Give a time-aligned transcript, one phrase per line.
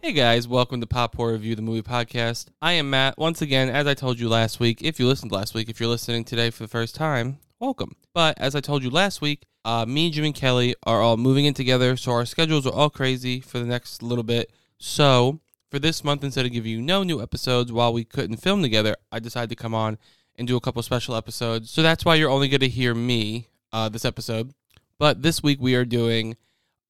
[0.00, 2.46] Hey guys, welcome to Pop Horror Review, the movie podcast.
[2.62, 3.18] I am Matt.
[3.18, 5.88] Once again, as I told you last week, if you listened last week, if you're
[5.88, 7.96] listening today for the first time, welcome.
[8.14, 11.46] But as I told you last week, uh, me, Jim, and Kelly are all moving
[11.46, 14.52] in together, so our schedules are all crazy for the next little bit.
[14.78, 18.62] So for this month, instead of giving you no new episodes while we couldn't film
[18.62, 19.98] together, I decided to come on
[20.36, 21.72] and do a couple special episodes.
[21.72, 24.54] So that's why you're only going to hear me uh, this episode.
[24.96, 26.36] But this week we are doing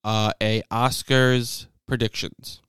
[0.05, 2.61] uh, a Oscars predictions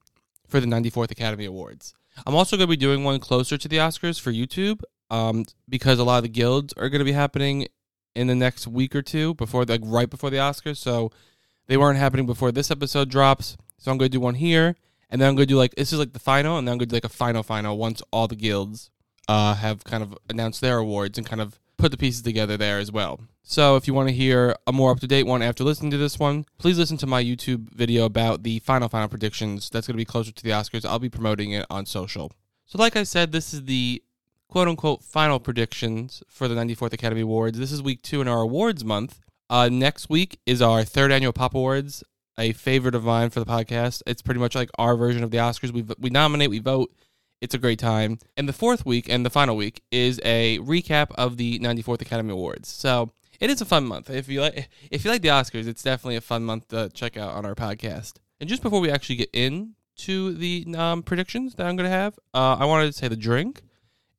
[0.49, 1.93] for the 94th Academy Awards.
[2.25, 5.99] I'm also going to be doing one closer to the Oscars for YouTube um, because
[5.99, 7.67] a lot of the guilds are going to be happening
[8.15, 10.77] in the next week or two before, like right before the Oscars.
[10.77, 11.11] So
[11.67, 13.57] they weren't happening before this episode drops.
[13.77, 14.75] So I'm going to do one here,
[15.09, 16.77] and then I'm going to do like this is like the final, and then I'm
[16.79, 18.91] going to do like a final final once all the guilds
[19.29, 22.77] uh, have kind of announced their awards and kind of put the pieces together there
[22.77, 23.21] as well.
[23.41, 25.97] So if you want to hear a more up to date one after listening to
[25.97, 29.69] this one, please listen to my YouTube video about the final final predictions.
[29.69, 30.85] That's going to be closer to the Oscars.
[30.85, 32.31] I'll be promoting it on social.
[32.65, 34.03] So like I said, this is the
[34.49, 37.57] quote unquote final predictions for the 94th Academy Awards.
[37.57, 39.19] This is week two in our awards month.
[39.49, 42.03] Uh, next week is our third annual Pop Awards,
[42.37, 44.03] a favorite of mine for the podcast.
[44.05, 45.71] It's pretty much like our version of the Oscars.
[45.71, 46.91] We we nominate, we vote.
[47.41, 48.19] It's a great time.
[48.35, 52.33] And the fourth week and the final week is a recap of the 94th Academy
[52.33, 52.67] Awards.
[52.67, 54.09] So it is a fun month.
[54.09, 57.15] If you like, if you like the Oscars, it's definitely a fun month to check
[57.15, 58.15] out on our podcast.
[58.41, 62.19] And just before we actually get into the um, predictions that I'm going to have,
[62.33, 63.61] uh, I wanted to say the drink,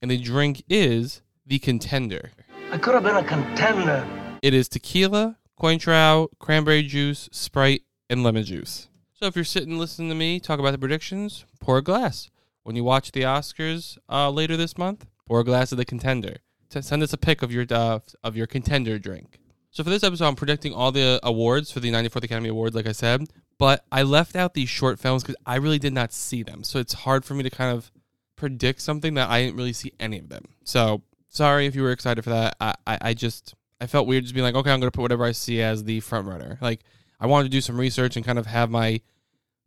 [0.00, 2.30] and the drink is the contender.
[2.70, 4.06] I could have been a contender.
[4.42, 8.88] It is tequila, Cointreau, cranberry juice, Sprite, and lemon juice.
[9.12, 12.30] So if you're sitting listening to me talk about the predictions, pour a glass.
[12.62, 16.36] When you watch the Oscars uh, later this month, pour a glass of the contender.
[16.70, 19.40] To send us a pic of your uh, of your contender drink.
[19.70, 22.86] So for this episode, I'm predicting all the awards for the 94th Academy Awards, like
[22.86, 23.28] I said,
[23.58, 26.64] but I left out these short films because I really did not see them.
[26.64, 27.90] So it's hard for me to kind of
[28.34, 30.44] predict something that I didn't really see any of them.
[30.64, 32.56] So sorry if you were excited for that.
[32.60, 35.24] I, I, I just I felt weird just being like, okay, I'm gonna put whatever
[35.24, 36.58] I see as the front runner.
[36.60, 36.80] Like
[37.20, 39.00] I wanted to do some research and kind of have my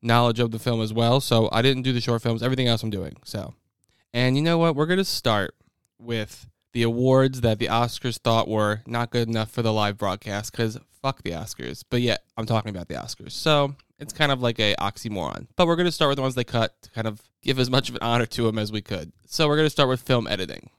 [0.03, 1.19] knowledge of the film as well.
[1.21, 2.43] So I didn't do the short films.
[2.43, 3.15] Everything else I'm doing.
[3.23, 3.53] So,
[4.13, 4.75] and you know what?
[4.75, 5.55] We're gonna start
[5.97, 10.51] with the awards that the Oscars thought were not good enough for the live broadcast
[10.51, 11.83] because fuck the Oscars.
[11.89, 13.31] But yet I'm talking about the Oscars.
[13.31, 15.47] So it's kind of like a oxymoron.
[15.55, 17.89] But we're gonna start with the ones they cut to kind of give as much
[17.89, 19.11] of an honor to them as we could.
[19.25, 20.69] So we're gonna start with film editing.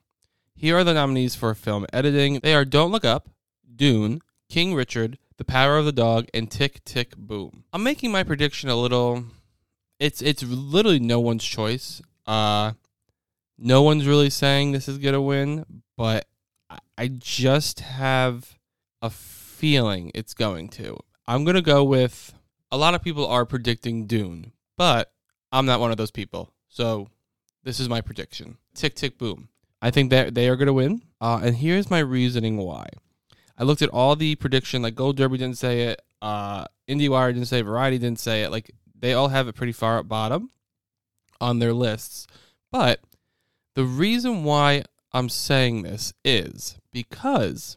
[0.56, 2.41] Here are the nominees for film editing.
[2.41, 3.28] They are Don't Look Up,
[3.74, 7.65] Dune, King Richard, The Power of the Dog, and Tick Tick Boom.
[7.72, 9.25] I'm making my prediction a little.
[9.99, 12.00] It's it's literally no one's choice.
[12.27, 12.72] Uh,
[13.59, 16.27] no one's really saying this is gonna win, but
[16.97, 18.59] I- just have
[19.03, 20.99] a feeling it's going to.
[21.27, 22.33] I'm gonna go with.
[22.71, 25.12] A lot of people are predicting Dune, but
[25.53, 26.53] I'm not one of those people.
[26.69, 27.09] So
[27.62, 28.59] this is my prediction.
[28.75, 29.49] Tick Tick Boom.
[29.81, 31.03] I think that they are going to win.
[31.21, 32.89] Uh, and here's my reasoning why.
[33.56, 37.48] I looked at all the prediction, like Gold Derby didn't say it, uh, IndieWire didn't
[37.48, 38.50] say it, Variety didn't say it.
[38.50, 40.50] Like they all have it pretty far at bottom
[41.41, 42.26] on their lists.
[42.72, 43.00] But
[43.75, 47.76] the reason why I'm saying this is because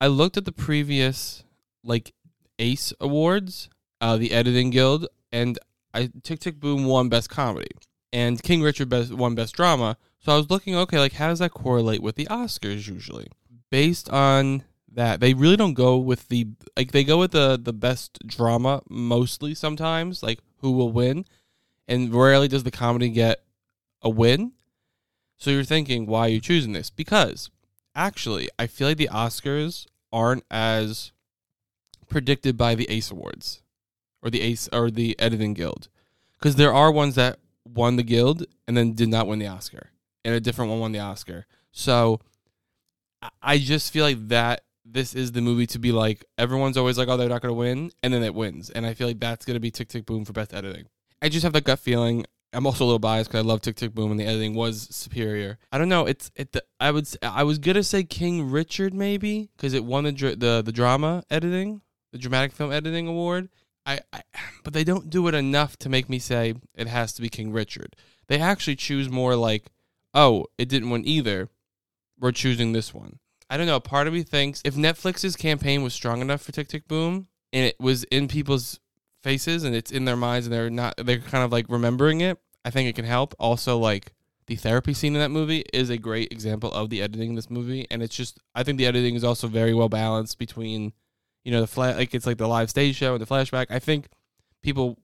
[0.00, 1.44] I looked at the previous
[1.84, 2.12] like
[2.58, 3.68] Ace Awards,
[4.00, 5.58] uh, the Editing Guild, and
[5.94, 7.70] I Tick Tick Boom won Best Comedy,
[8.12, 9.96] and King Richard best, won Best Drama.
[10.18, 13.28] So I was looking, okay, like how does that correlate with the Oscars usually?
[13.70, 17.72] Based on that, they really don't go with the like they go with the the
[17.72, 21.24] best drama mostly sometimes, like who will win,
[21.86, 23.42] and rarely does the comedy get
[24.02, 24.52] a win.
[25.36, 26.90] So you're thinking, why are you choosing this?
[26.90, 27.50] Because
[27.94, 31.12] actually, I feel like the Oscars aren't as
[32.08, 33.62] predicted by the Ace Awards
[34.22, 35.88] or the Ace or the Editing Guild,
[36.38, 39.90] because there are ones that won the Guild and then did not win the Oscar,
[40.24, 41.46] and a different one won the Oscar.
[41.70, 42.20] So
[43.42, 47.08] I- just feel like that this is the movie to be like everyone's always like,
[47.08, 49.58] oh, they're not to win, and then it wins, and I feel like that's to
[49.60, 50.86] be Tick Tick Boom for best editing.
[51.20, 52.24] I just have that gut feeling.
[52.52, 54.88] I'm also a little biased because I love Tick Tick Boom and the editing was
[54.94, 55.58] superior.
[55.72, 56.06] I don't know.
[56.06, 56.56] It's it.
[56.80, 57.08] I would.
[57.22, 61.82] I was gonna say King Richard maybe because it won the the the drama editing,
[62.12, 63.48] the dramatic film editing award.
[63.84, 64.22] I, I
[64.64, 67.52] but they don't do it enough to make me say it has to be King
[67.52, 67.94] Richard.
[68.28, 69.66] They actually choose more like,
[70.14, 71.48] oh, it didn't win either.
[72.18, 73.18] We're choosing this one.
[73.48, 73.80] I don't know.
[73.80, 77.64] Part of me thinks if Netflix's campaign was strong enough for Tick Tick Boom and
[77.64, 78.80] it was in people's
[79.22, 82.38] faces and it's in their minds and they're not they're kind of like remembering it,
[82.64, 83.34] I think it can help.
[83.38, 84.12] Also, like
[84.46, 87.50] the therapy scene in that movie is a great example of the editing in this
[87.50, 90.92] movie, and it's just I think the editing is also very well balanced between,
[91.44, 93.66] you know, the flat like it's like the live stage show and the flashback.
[93.70, 94.08] I think
[94.62, 94.98] people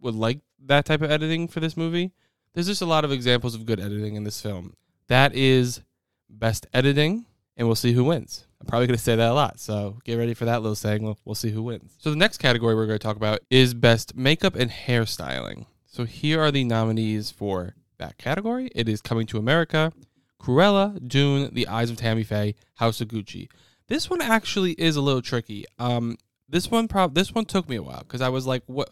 [0.00, 2.12] would like that type of editing for this movie.
[2.52, 4.74] There's just a lot of examples of good editing in this film.
[5.08, 5.82] That is
[6.30, 8.46] best editing, and we'll see who wins.
[8.60, 11.02] I'm probably going to say that a lot, so get ready for that little saying.
[11.02, 11.96] We'll, we'll see who wins.
[11.98, 15.66] So the next category we're going to talk about is best makeup and hairstyling.
[15.86, 18.70] So here are the nominees for that category.
[18.74, 19.92] It is Coming to America,
[20.40, 23.48] Cruella, Dune, The Eyes of Tammy Faye, House of Gucci.
[23.88, 25.64] This one actually is a little tricky.
[25.78, 26.16] Um,
[26.48, 28.90] this one prob this one took me a while because I was like, what?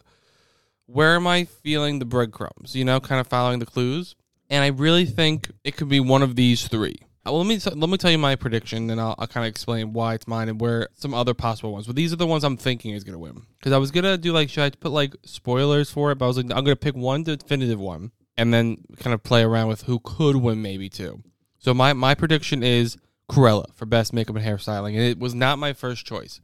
[0.85, 2.75] Where am I feeling the breadcrumbs?
[2.75, 4.15] You know, kind of following the clues.
[4.49, 6.95] And I really think it could be one of these three.
[7.29, 9.49] Uh, Well, let me let me tell you my prediction, and I'll, I'll kind of
[9.49, 11.87] explain why it's mine and where some other possible ones.
[11.87, 13.43] But these are the ones I'm thinking is gonna win.
[13.59, 16.17] Because I was gonna do like, should I put like spoilers for it?
[16.17, 19.43] But I was like, I'm gonna pick one definitive one, and then kind of play
[19.43, 21.23] around with who could win maybe too.
[21.59, 22.97] So my my prediction is
[23.29, 26.41] Cruella for best makeup and hairstyling, and it was not my first choice.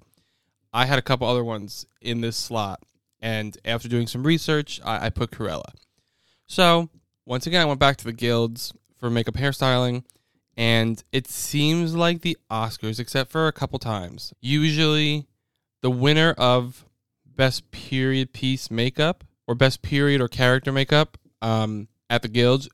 [0.73, 2.83] I had a couple other ones in this slot,
[3.21, 5.73] and after doing some research, I, I put Cruella.
[6.47, 6.89] So
[7.25, 10.03] once again, I went back to the guilds for makeup hairstyling,
[10.57, 15.27] and it seems like the Oscars, except for a couple times, usually
[15.81, 16.85] the winner of
[17.25, 22.69] best period piece makeup or best period or character makeup um, at the guilds,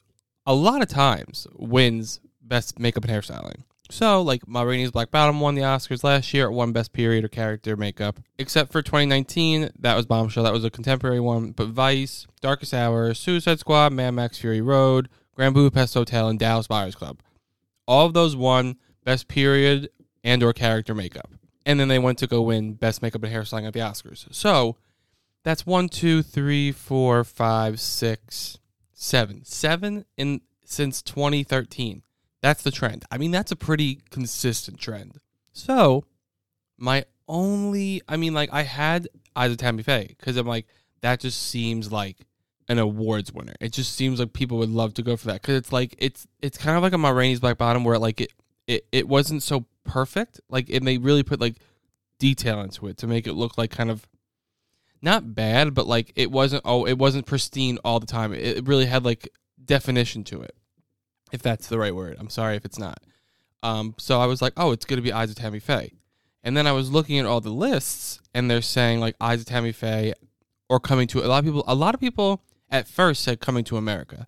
[0.45, 3.63] a lot of times wins best makeup and hairstyling.
[3.89, 6.45] So, like, Ma Rainey's Black Bottom won the Oscars last year.
[6.45, 8.21] It won Best Period or Character Makeup.
[8.37, 10.45] Except for 2019, that was Bombshell.
[10.45, 11.51] That was a contemporary one.
[11.51, 16.67] But Vice, Darkest Hour, Suicide Squad, Mad Max Fury Road, Grand Budapest Hotel, and Dallas
[16.67, 17.19] Buyers Club.
[17.91, 19.89] All of those won Best Period
[20.23, 21.29] and or Character Makeup.
[21.65, 24.33] And then they went to go win Best Makeup and Hairstyling at the Oscars.
[24.33, 24.77] So,
[25.43, 28.59] that's one, two, three, four, five, six,
[28.93, 29.43] seven.
[29.43, 32.01] Seven in since 2013.
[32.41, 33.03] That's the trend.
[33.11, 35.17] I mean, that's a pretty consistent trend.
[35.51, 36.05] So,
[36.77, 40.65] my only, I mean, like, I had Eyes of Tammy Faye because I'm like,
[41.01, 42.25] that just seems like
[42.71, 43.53] an awards winner.
[43.59, 46.25] It just seems like people would love to go for that because it's like it's
[46.41, 48.31] it's kind of like a Ma Black Bottom where like it
[48.65, 51.57] it it wasn't so perfect, like, and they really put like
[52.17, 54.07] detail into it to make it look like kind of
[55.01, 58.33] not bad, but like it wasn't oh it wasn't pristine all the time.
[58.33, 59.27] It, it really had like
[59.63, 60.55] definition to it
[61.33, 62.15] if that's the right word.
[62.19, 63.03] I'm sorry if it's not.
[63.63, 65.91] Um, so I was like, oh, it's to be Eyes of Tammy Faye.
[66.41, 69.45] And then I was looking at all the lists, and they're saying like Eyes of
[69.45, 70.13] Tammy Faye
[70.69, 71.65] or Coming to a lot of people.
[71.67, 72.41] A lot of people
[72.71, 74.25] at first said Coming to America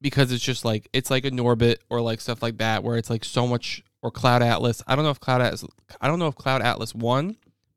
[0.00, 3.10] because it's just like it's like a Norbit or like stuff like that where it's
[3.10, 4.82] like so much or Cloud Atlas.
[4.86, 5.64] I don't know if Cloud Atlas.
[6.00, 7.36] I don't know if Cloud Atlas won,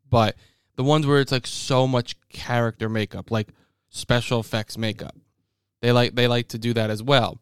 [0.10, 0.36] but
[0.76, 3.50] the ones where it's like so much character makeup, like
[3.90, 5.16] special effects makeup,
[5.82, 7.40] they like they like to do that as well.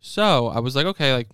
[0.00, 1.28] So I was like, okay, like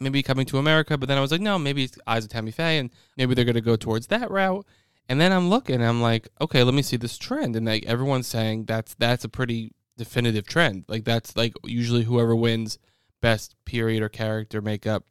[0.00, 2.50] maybe coming to America, but then I was like, no, maybe it's Eyes of Tammy
[2.50, 4.66] Faye, and maybe they're gonna go towards that route.
[5.08, 8.26] And then I'm looking, I'm like, okay, let me see this trend, and like everyone's
[8.26, 10.84] saying that's that's a pretty definitive trend.
[10.88, 12.78] Like that's like usually whoever wins
[13.20, 15.04] best period or character makeup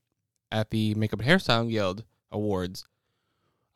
[0.52, 2.86] at the Makeup and Hairstyling Guild Awards.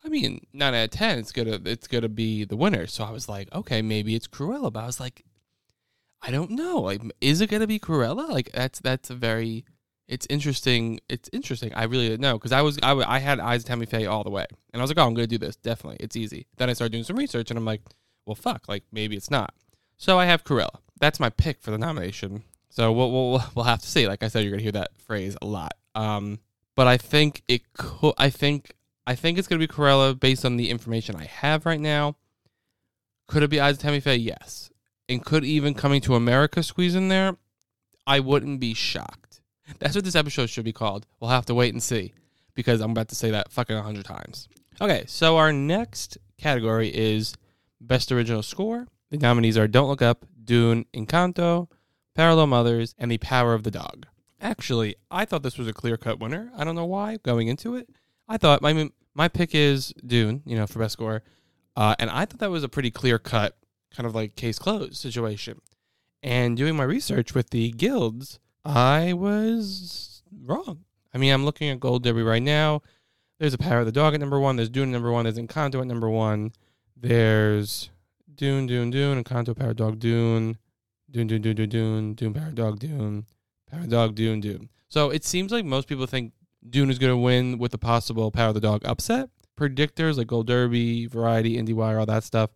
[0.04, 2.86] I mean, nine out of ten, it's gonna it's gonna be the winner.
[2.86, 5.24] So I was like, okay, maybe it's Cruella, but I was like,
[6.20, 6.80] I don't know.
[6.80, 8.28] Like, is it gonna be Cruella?
[8.28, 9.64] Like, that's that's a very
[10.08, 10.98] it's interesting.
[11.08, 11.72] It's interesting.
[11.74, 14.30] I really didn't know because I was I, I had eyes Tammy Faye all the
[14.30, 15.98] way, and I was like, oh, I'm gonna do this definitely.
[16.00, 16.46] It's easy.
[16.56, 17.82] Then I started doing some research, and I'm like,
[18.26, 19.54] well, fuck, like maybe it's not.
[19.96, 20.80] So I have Cruella.
[21.02, 22.44] That's my pick for the nomination.
[22.70, 24.06] So we'll we'll, we'll have to see.
[24.06, 25.72] Like I said, you're gonna hear that phrase a lot.
[25.96, 26.38] Um,
[26.76, 28.14] but I think it could.
[28.18, 28.70] I think
[29.04, 32.14] I think it's gonna be Cruella based on the information I have right now.
[33.26, 34.14] Could it be Eyes of Faye?
[34.14, 34.70] Yes.
[35.08, 37.36] And could even Coming to America squeeze in there?
[38.06, 39.40] I wouldn't be shocked.
[39.80, 41.06] That's what this episode should be called.
[41.18, 42.12] We'll have to wait and see
[42.54, 44.48] because I'm about to say that fucking a hundred times.
[44.80, 47.34] Okay, so our next category is
[47.80, 48.86] Best Original Score.
[49.10, 51.68] The nominees are Don't Look Up, Dune, Encanto,
[52.14, 54.06] Parallel Mothers, and The Power of the Dog.
[54.40, 56.50] Actually, I thought this was a clear cut winner.
[56.56, 57.88] I don't know why going into it.
[58.28, 61.22] I thought my my pick is Dune, you know, for best score,
[61.76, 63.56] uh, and I thought that was a pretty clear cut,
[63.94, 65.60] kind of like case closed situation.
[66.22, 70.84] And doing my research with the guilds, I was wrong.
[71.14, 72.82] I mean, I'm looking at Gold Derby right now.
[73.38, 74.56] There's a Power of the Dog at number one.
[74.56, 75.24] There's Dune at number one.
[75.24, 76.52] There's Encanto at number one.
[76.96, 77.90] There's
[78.34, 80.58] Dune, Dune, Dune, Encanto, Power Dog, Dune,
[81.10, 83.26] Dune, Dune, Dune, Dune, Dune, Dune, Power Dog, Dune,
[83.70, 84.68] Power Dog, Dune, Dune.
[84.88, 86.32] So it seems like most people think
[86.68, 89.30] Dune is going to win with a possible Power of the Dog upset.
[89.56, 92.50] Predictors like Gold Derby, Variety, IndieWire, all that stuff,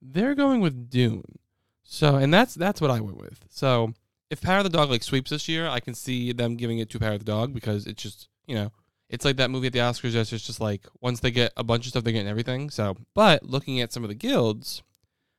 [0.00, 1.38] they're going with Dune.
[1.82, 3.44] So, and that's that's what I went with.
[3.48, 3.92] So,
[4.30, 6.90] if Power of the Dog like sweeps this year, I can see them giving it
[6.90, 8.72] to Power of the Dog because it's just you know
[9.08, 10.12] it's like that movie at the Oscars.
[10.12, 12.70] Just, just like once they get a bunch of stuff, they're getting everything.
[12.70, 14.82] So, but looking at some of the guilds,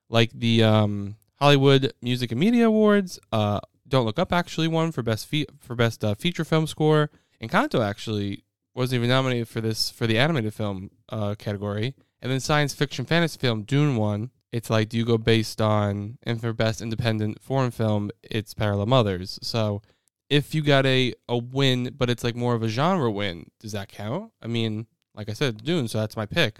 [0.09, 5.03] like the um, Hollywood Music and Media Awards, uh, Don't Look Up actually won for
[5.03, 7.09] best fe- for best uh, feature film score.
[7.41, 11.95] Encanto actually wasn't even nominated for this for the animated film uh, category.
[12.21, 14.31] And then science fiction fantasy film Dune won.
[14.51, 18.87] It's like do you go based on and for best independent foreign film, it's Parallel
[18.87, 19.39] Mothers.
[19.41, 19.81] So
[20.29, 23.73] if you got a a win, but it's like more of a genre win, does
[23.73, 24.31] that count?
[24.41, 26.59] I mean, like I said, Dune, so that's my pick.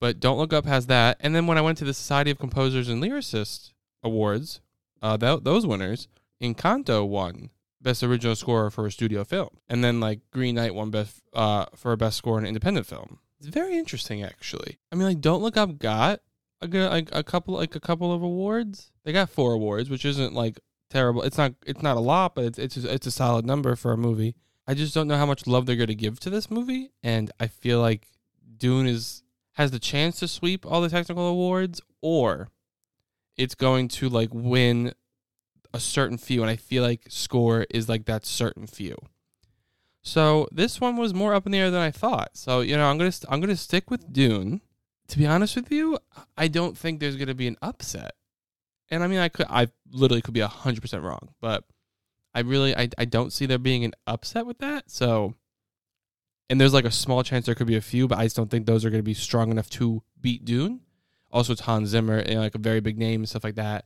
[0.00, 1.16] But Don't Look Up has that.
[1.20, 3.72] And then when I went to the Society of Composers and Lyricists
[4.02, 4.60] Awards,
[5.02, 6.08] uh, th- those winners,
[6.40, 7.50] Encanto won
[7.80, 11.66] best original score for a studio film, and then like Green Knight won best uh,
[11.74, 13.20] for a best score in an independent film.
[13.38, 14.78] It's very interesting, actually.
[14.90, 16.20] I mean, like Don't Look Up got
[16.60, 18.90] a good like a couple like a couple of awards.
[19.04, 20.58] They got four awards, which isn't like
[20.90, 21.22] terrible.
[21.22, 23.96] It's not it's not a lot, but it's it's it's a solid number for a
[23.96, 24.34] movie.
[24.66, 27.30] I just don't know how much love they're going to give to this movie, and
[27.38, 28.08] I feel like
[28.56, 29.22] Dune is
[29.56, 32.48] has the chance to sweep all the technical awards, or
[33.36, 34.92] it's going to like win
[35.72, 38.96] a certain few, and I feel like score is like that certain few.
[40.02, 42.30] So this one was more up in the air than I thought.
[42.34, 44.60] So you know, I'm gonna st- I'm gonna stick with Dune.
[45.08, 45.98] To be honest with you,
[46.36, 48.12] I don't think there's gonna be an upset.
[48.90, 51.64] And I mean, I could I literally could be hundred percent wrong, but
[52.34, 54.90] I really I I don't see there being an upset with that.
[54.90, 55.34] So,
[56.48, 58.50] and there's like a small chance there could be a few, but I just don't
[58.50, 60.80] think those are gonna be strong enough to beat Dune.
[61.30, 63.84] Also, it's Hans Zimmer, and like a very big name and stuff like that.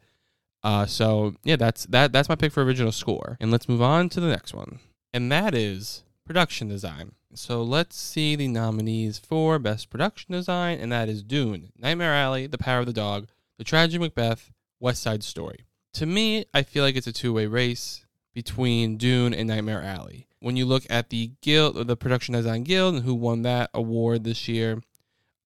[0.63, 2.13] Uh, so yeah, that's that.
[2.13, 3.37] That's my pick for original score.
[3.41, 4.79] And let's move on to the next one,
[5.13, 7.13] and that is production design.
[7.35, 12.47] So let's see the nominees for best production design, and that is Dune, Nightmare Alley,
[12.47, 14.51] The Power of the Dog, The Tragic Macbeth,
[14.81, 15.65] West Side Story.
[15.95, 20.27] To me, I feel like it's a two-way race between Dune and Nightmare Alley.
[20.41, 23.71] When you look at the guild, or the production design guild, and who won that
[23.75, 24.83] award this year,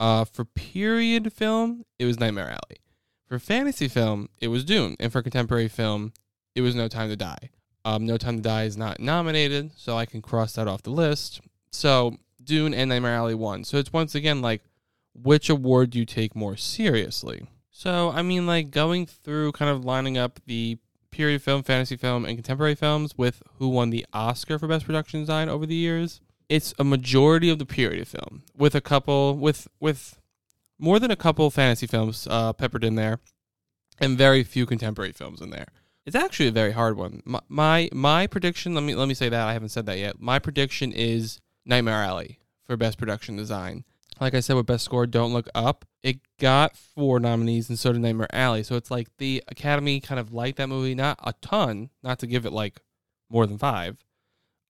[0.00, 2.78] uh, for period film, it was Nightmare Alley.
[3.26, 6.12] For fantasy film, it was Dune, and for contemporary film,
[6.54, 7.50] it was No Time to Die.
[7.84, 10.90] Um, no Time to Die is not nominated, so I can cross that off the
[10.90, 11.40] list.
[11.70, 13.64] So Dune and Nightmare Alley won.
[13.64, 14.62] So it's once again like,
[15.14, 17.46] which award do you take more seriously?
[17.70, 20.78] So I mean, like going through kind of lining up the
[21.14, 25.20] period film, fantasy film, and contemporary films with who won the Oscar for best production
[25.20, 26.20] design over the years.
[26.48, 30.18] It's a majority of the period film, with a couple with with
[30.78, 33.20] more than a couple fantasy films uh, peppered in there,
[34.00, 35.68] and very few contemporary films in there.
[36.04, 37.22] It's actually a very hard one.
[37.24, 38.74] My, my my prediction.
[38.74, 40.20] Let me let me say that I haven't said that yet.
[40.20, 43.84] My prediction is Nightmare Alley for best production design.
[44.20, 45.84] Like I said with best score, Don't Look Up.
[46.04, 48.62] It got four nominees, and so did Nightmare Alley.
[48.62, 52.26] So it's like the Academy kind of liked that movie, not a ton, not to
[52.26, 52.78] give it like
[53.30, 53.96] more than five,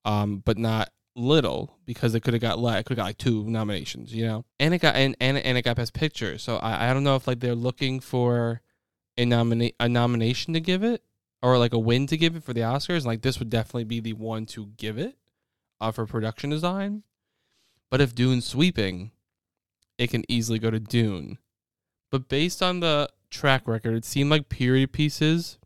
[0.05, 3.19] um, but not little because it could have got like it could have got like
[3.19, 4.45] two nominations, you know.
[4.61, 6.39] And it got and and, and it got best picture.
[6.39, 8.61] So I, I don't know if like they're looking for
[9.19, 11.03] a nominate a nomination to give it
[11.43, 13.05] or like a win to give it for the Oscars.
[13.05, 15.17] Like this would definitely be the one to give it
[15.81, 17.03] uh, for production design.
[17.91, 19.11] But if Dune's sweeping,
[19.99, 21.39] it can easily go to Dune.
[22.11, 25.59] But based on the track record, it seemed like period pieces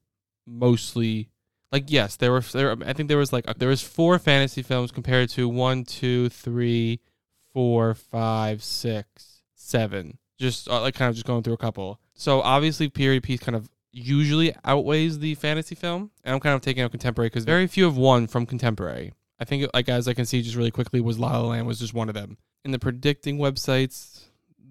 [0.46, 1.28] mostly
[1.70, 2.76] like yes, there were there.
[2.86, 7.00] I think there was like there was four fantasy films compared to one, two, three,
[7.52, 10.18] four, five, six, seven.
[10.38, 12.00] Just uh, like kind of just going through a couple.
[12.14, 16.62] So obviously, period piece kind of usually outweighs the fantasy film, and I'm kind of
[16.62, 19.12] taking out contemporary because very few have won from contemporary.
[19.38, 21.78] I think like as I can see just really quickly was La La Land was
[21.78, 22.38] just one of them.
[22.64, 24.17] In the predicting websites,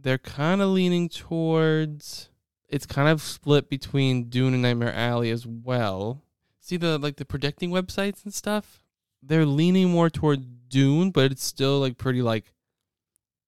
[0.08, 2.30] they're kind of leaning towards.
[2.70, 6.24] It's kind of split between Dune and Nightmare Alley as well.
[6.60, 8.82] See the like the predicting websites and stuff?
[9.22, 12.54] They're leaning more toward dune but it's still like pretty like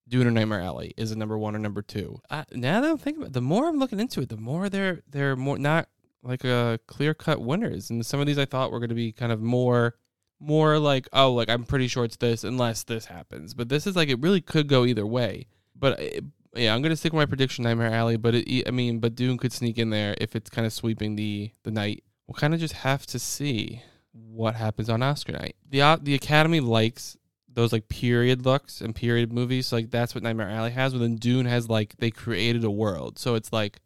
[0.07, 2.19] dune or nightmare alley is a number one or number two.
[2.29, 4.69] I, now that i'm thinking about it, the more i'm looking into it the more
[4.69, 5.87] they're they're more not
[6.23, 7.89] like uh, a clear cut winners.
[7.89, 9.95] And some of these i thought were going to be kind of more
[10.39, 13.53] more like oh like i'm pretty sure it's this unless this happens.
[13.53, 15.47] But this is like it really could go either way.
[15.75, 16.23] But it,
[16.55, 19.37] yeah i'm to stick with my prediction nightmare alley but it, i mean but dune
[19.37, 22.59] could sneak in there if it's kind of sweeping the the night we'll kind of
[22.59, 25.55] just have to see what happens on Oscar night.
[25.69, 27.15] the uh, The Academy likes
[27.47, 29.67] those like period looks and period movies.
[29.67, 30.93] So, like that's what Nightmare Alley has.
[30.93, 33.19] But then Dune has like they created a world.
[33.19, 33.79] So it's like,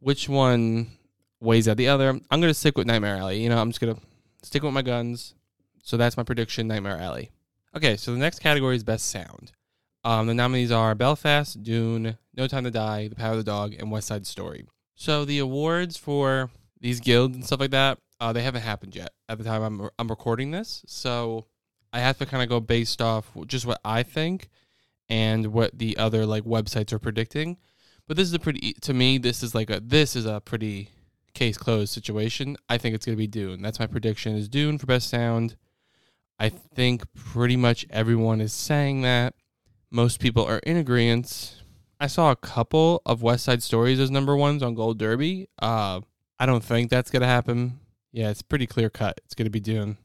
[0.00, 0.92] which one?
[1.42, 2.08] weighs out the other.
[2.08, 3.42] I'm gonna stick with Nightmare Alley.
[3.42, 3.98] You know, I'm just gonna
[4.42, 5.34] stick with my guns.
[5.82, 7.30] So that's my prediction, Nightmare Alley.
[7.74, 9.52] Okay, so the next category is Best Sound.
[10.04, 13.74] Um, the nominees are Belfast, Dune, No Time to Die, The Power of the Dog,
[13.74, 14.66] and West Side Story.
[14.94, 19.10] So the awards for these guilds and stuff like that, uh, they haven't happened yet
[19.28, 20.84] at the time I'm I'm recording this.
[20.86, 21.46] So
[21.92, 24.48] I have to kind of go based off just what I think
[25.08, 27.58] and what the other like websites are predicting.
[28.06, 30.90] But this is a pretty to me this is like a this is a pretty
[31.34, 32.56] case closed situation.
[32.68, 33.62] I think it's going to be Dune.
[33.62, 35.56] That's my prediction is Dune for best sound.
[36.38, 39.34] I think pretty much everyone is saying that.
[39.94, 41.62] Most people are in agreement.
[42.00, 45.50] I saw a couple of West Side Stories as number ones on Gold Derby.
[45.60, 46.00] Uh,
[46.38, 47.78] I don't think that's going to happen.
[48.10, 49.20] Yeah, it's pretty clear cut.
[49.26, 49.98] It's going to be Dune.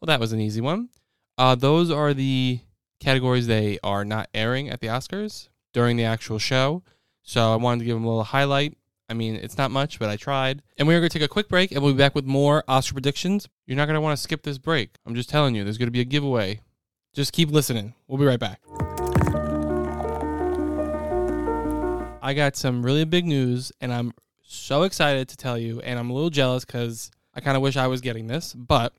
[0.00, 0.90] Well, that was an easy one.
[1.36, 2.60] Uh, those are the
[3.00, 6.84] categories they are not airing at the Oscars during the actual show.
[7.24, 8.76] So I wanted to give them a little highlight.
[9.08, 10.62] I mean, it's not much, but I tried.
[10.78, 12.62] And we are going to take a quick break and we'll be back with more
[12.68, 13.48] Oscar predictions.
[13.66, 14.94] You're not going to want to skip this break.
[15.04, 16.60] I'm just telling you, there's going to be a giveaway.
[17.12, 17.94] Just keep listening.
[18.06, 18.60] We'll be right back.
[22.22, 24.12] I got some really big news and I'm
[24.42, 25.80] so excited to tell you.
[25.80, 28.54] And I'm a little jealous because I kind of wish I was getting this.
[28.54, 28.94] But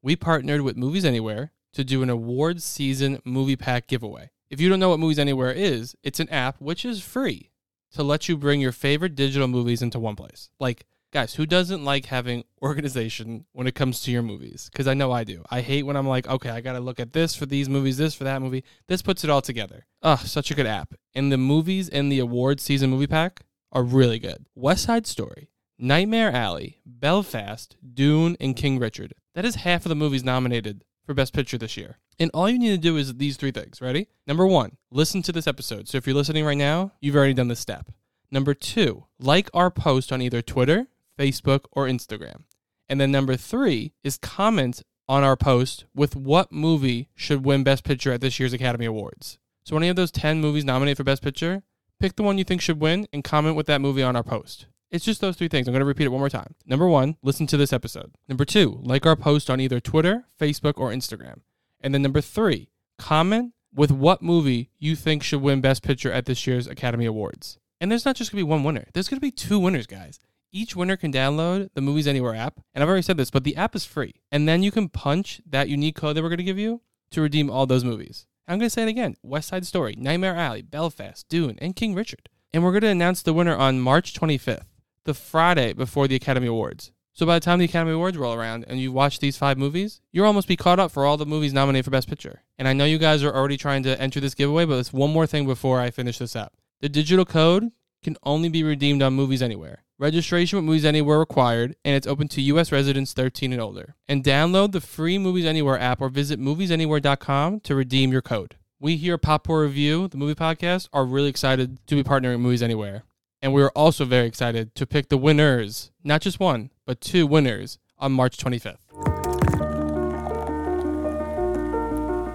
[0.00, 4.30] we partnered with Movies Anywhere to do an awards season movie pack giveaway.
[4.48, 7.50] If you don't know what Movies Anywhere is, it's an app which is free
[7.92, 10.48] to let you bring your favorite digital movies into one place.
[10.58, 14.68] Like, guys, who doesn't like having organization when it comes to your movies?
[14.72, 15.44] Because I know I do.
[15.50, 17.98] I hate when I'm like, okay, I got to look at this for these movies,
[17.98, 18.64] this for that movie.
[18.88, 19.86] This puts it all together.
[20.02, 20.94] Ugh, such a good app.
[21.14, 24.46] And the movies in the awards season movie pack are really good.
[24.54, 29.14] West Side Story, Nightmare Alley, Belfast, Dune, and King Richard.
[29.34, 31.98] That is half of the movies nominated for Best Picture this year.
[32.18, 33.80] And all you need to do is these three things.
[33.80, 34.08] Ready?
[34.26, 35.88] Number one, listen to this episode.
[35.88, 37.90] So if you're listening right now, you've already done this step.
[38.30, 40.86] Number two, like our post on either Twitter,
[41.18, 42.44] Facebook, or Instagram.
[42.88, 47.84] And then number three is comment on our post with what movie should win Best
[47.84, 49.38] Picture at this year's Academy Awards.
[49.64, 51.62] So any of those 10 movies nominated for Best Picture,
[52.00, 54.66] pick the one you think should win and comment with that movie on our post.
[54.90, 55.66] It's just those three things.
[55.66, 56.54] I'm going to repeat it one more time.
[56.66, 58.12] Number one, listen to this episode.
[58.28, 61.40] Number two, like our post on either Twitter, Facebook, or Instagram.
[61.80, 66.26] And then number three, comment with what movie you think should win Best Picture at
[66.26, 67.58] this year's Academy Awards.
[67.80, 69.86] And there's not just going to be one winner, there's going to be two winners,
[69.86, 70.20] guys.
[70.54, 72.60] Each winner can download the Movies Anywhere app.
[72.74, 74.16] And I've already said this, but the app is free.
[74.30, 77.22] And then you can punch that unique code that we're going to give you to
[77.22, 78.26] redeem all those movies.
[78.46, 81.94] I'm going to say it again West Side Story, Nightmare Alley, Belfast, Dune, and King
[81.94, 82.28] Richard.
[82.52, 84.66] And we're going to announce the winner on March 25th
[85.04, 86.92] the Friday before the Academy Awards.
[87.14, 90.02] So by the time the Academy Awards roll around and you watch these five movies,
[90.12, 92.42] you'll almost be caught up for all the movies nominated for Best Picture.
[92.58, 95.12] And I know you guys are already trying to enter this giveaway, but there's one
[95.12, 96.52] more thing before I finish this up.
[96.80, 97.70] The digital code
[98.02, 99.84] can only be redeemed on Movies Anywhere.
[99.98, 102.72] Registration with Movies Anywhere required, and it's open to U.S.
[102.72, 103.94] residents 13 and older.
[104.08, 108.56] And download the free Movies Anywhere app or visit moviesanywhere.com to redeem your code.
[108.80, 112.40] We here at Pop Review, the movie podcast, are really excited to be partnering with
[112.40, 113.04] Movies Anywhere.
[113.40, 117.26] And we are also very excited to pick the winners, not just one, but two
[117.26, 118.81] winners on March 25th.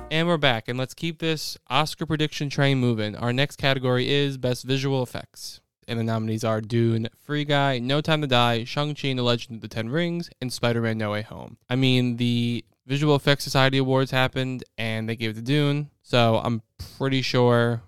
[0.10, 3.14] And we're back, and let's keep this Oscar prediction train moving.
[3.18, 5.60] Our next category is Best Visual Effects.
[5.86, 9.58] And the nominees are Dune, Free Guy, No Time to Die, Shang-Chi and the Legend
[9.58, 11.58] of the Ten Rings, and Spider-Man No Way Home.
[11.70, 15.90] I mean, the Visual Effects Society Awards happened, and they gave it to Dune.
[16.04, 16.62] So I'm
[16.98, 17.82] pretty sure,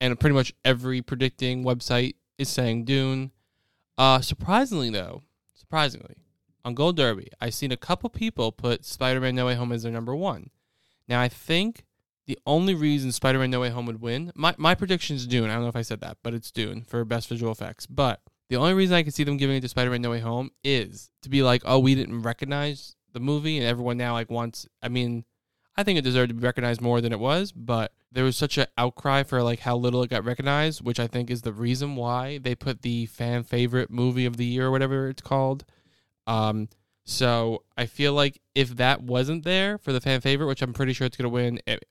[0.00, 3.32] and pretty much every predicting website is saying Dune.
[3.98, 6.16] Uh, surprisingly, though, surprisingly,
[6.64, 9.82] on Gold Derby, I've seen a couple people put Spider Man No Way Home as
[9.82, 10.50] their number one.
[11.08, 11.84] Now, I think
[12.26, 15.50] the only reason Spider Man No Way Home would win, my, my prediction is Dune.
[15.50, 17.86] I don't know if I said that, but it's Dune for best visual effects.
[17.86, 20.20] But the only reason I can see them giving it to Spider Man No Way
[20.20, 24.30] Home is to be like, oh, we didn't recognize the movie, and everyone now like
[24.30, 24.66] wants.
[24.82, 25.24] I mean,
[25.76, 28.56] I think it deserved to be recognized more than it was, but there was such
[28.56, 31.96] an outcry for like how little it got recognized, which I think is the reason
[31.96, 35.64] why they put the fan favorite movie of the year or whatever it's called.
[36.26, 36.68] Um,
[37.06, 40.92] so I feel like if that wasn't there for the fan favorite, which I'm pretty
[40.92, 41.84] sure it's gonna win, it,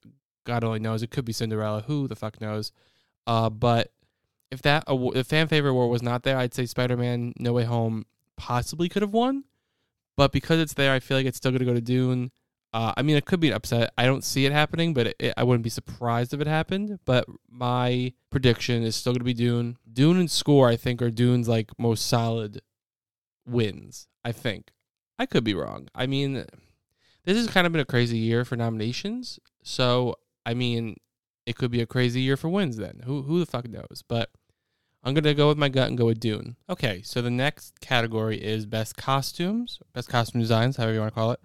[0.46, 1.84] God only knows, it could be Cinderella.
[1.88, 2.74] Who the fuck knows?
[3.26, 3.92] Uh, but
[4.52, 7.64] if that award, if fan favorite award was not there, I'd say Spider-Man: No Way
[7.64, 9.46] Home possibly could have won.
[10.18, 12.32] But because it's there, I feel like it's still gonna go to Dune.
[12.74, 13.94] Uh, I mean, it could be an upset.
[13.98, 17.00] I don't see it happening, but it, it, I wouldn't be surprised if it happened.
[17.06, 19.78] But my prediction is still going to be Dune.
[19.92, 22.62] Dune and Score, I think, are Dune's like most solid
[23.48, 24.10] wins.
[24.26, 24.72] I think.
[25.18, 25.88] I could be wrong.
[25.96, 26.46] I mean,
[27.24, 29.40] this has kind of been a crazy year for nominations.
[29.64, 30.98] So, I mean,
[31.46, 33.02] it could be a crazy year for wins then.
[33.06, 34.04] Who who the fuck knows?
[34.08, 34.30] But
[35.04, 36.56] I'm going to go with my gut and go with Dune.
[36.68, 41.16] Okay, so the next category is best costumes, best costume designs, however you want to
[41.16, 41.40] call it.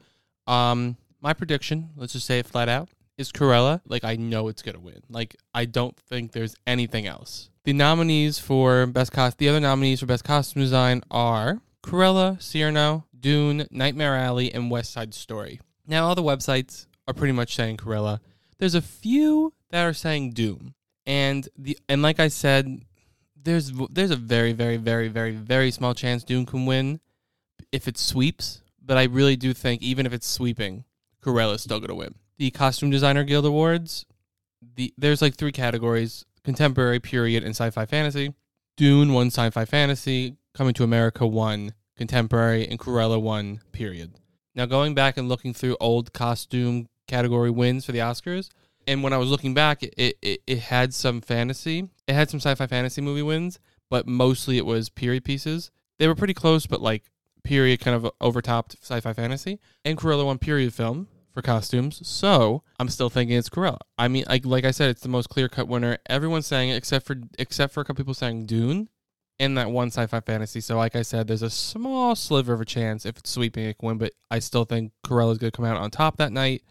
[0.46, 3.83] Um, my prediction, let's just say it flat out, is Cruella.
[3.87, 5.02] Like, I know it's going to win.
[5.11, 7.50] Like, I don't think there's anything else.
[7.64, 13.04] The nominees for best cost, the other nominees for best costume design are Cruella, Cyrano,
[13.20, 15.61] Dune, Nightmare Alley, and West Side Story.
[15.87, 18.20] Now, all the websites are pretty much saying Cruella.
[18.59, 20.74] There's a few that are saying Dune,
[21.06, 22.83] and the and like I said,
[23.35, 27.00] there's there's a very very very very very small chance Dune can win
[27.72, 28.62] if it sweeps.
[28.83, 30.85] But I really do think even if it's sweeping,
[31.22, 32.14] Cruella's still gonna win.
[32.38, 34.04] The Costume Designer Guild Awards,
[34.74, 38.35] the there's like three categories: contemporary, period, and sci-fi fantasy.
[38.76, 40.37] Dune won sci-fi fantasy.
[40.52, 44.15] Coming to America won contemporary, and Cruella won period.
[44.55, 48.49] Now going back and looking through old costume category wins for the Oscars,
[48.87, 51.91] and when I was looking back, it, it, it had some fantasy.
[52.09, 53.59] It had some sci-fi fantasy movie wins,
[53.91, 55.71] but mostly it was period pieces.
[55.99, 57.05] They were pretty close, but like
[57.45, 59.61] period kind of overtopped sci-fi fantasy.
[59.85, 63.81] And Cruella won period film for costumes, so I'm still thinking it's Cruella.
[63.99, 65.99] I mean, like like I said, it's the most clear-cut winner.
[66.09, 68.89] Everyone's saying it except for except for a couple people saying Dune
[69.40, 70.61] and that one sci-fi fantasy.
[70.61, 73.79] So like I said, there's a small sliver of a chance if it's sweeping it
[73.79, 76.62] can win, but I still think Cruella's going to come out on top that night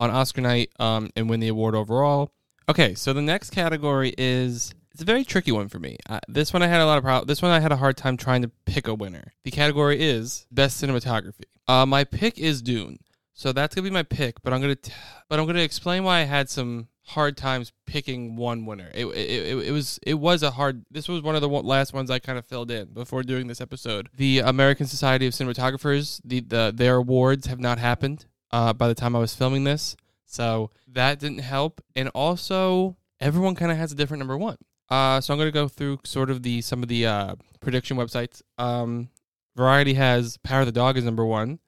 [0.00, 2.32] on Oscar night um, and win the award overall.
[2.68, 5.98] Okay, so the next category is it's a very tricky one for me.
[6.08, 7.26] Uh, this one I had a lot of problems.
[7.26, 9.32] This one I had a hard time trying to pick a winner.
[9.42, 11.44] The category is best cinematography.
[11.66, 13.00] Uh, my pick is Dune,
[13.34, 14.40] so that's gonna be my pick.
[14.42, 14.92] But I'm gonna t-
[15.28, 18.90] but I'm gonna explain why I had some hard times picking one winner.
[18.94, 20.84] It, it, it, it was it was a hard.
[20.90, 23.60] This was one of the last ones I kind of filled in before doing this
[23.60, 24.08] episode.
[24.16, 28.94] The American Society of Cinematographers, the, the their awards have not happened uh, by the
[28.94, 29.96] time I was filming this.
[30.26, 31.80] So that didn't help.
[31.94, 34.56] And also, everyone kind of has a different number one.
[34.88, 37.96] Uh, so I'm going to go through sort of the some of the uh, prediction
[37.96, 38.42] websites.
[38.58, 39.10] Um,
[39.56, 41.60] Variety has Power of the Dog as number one.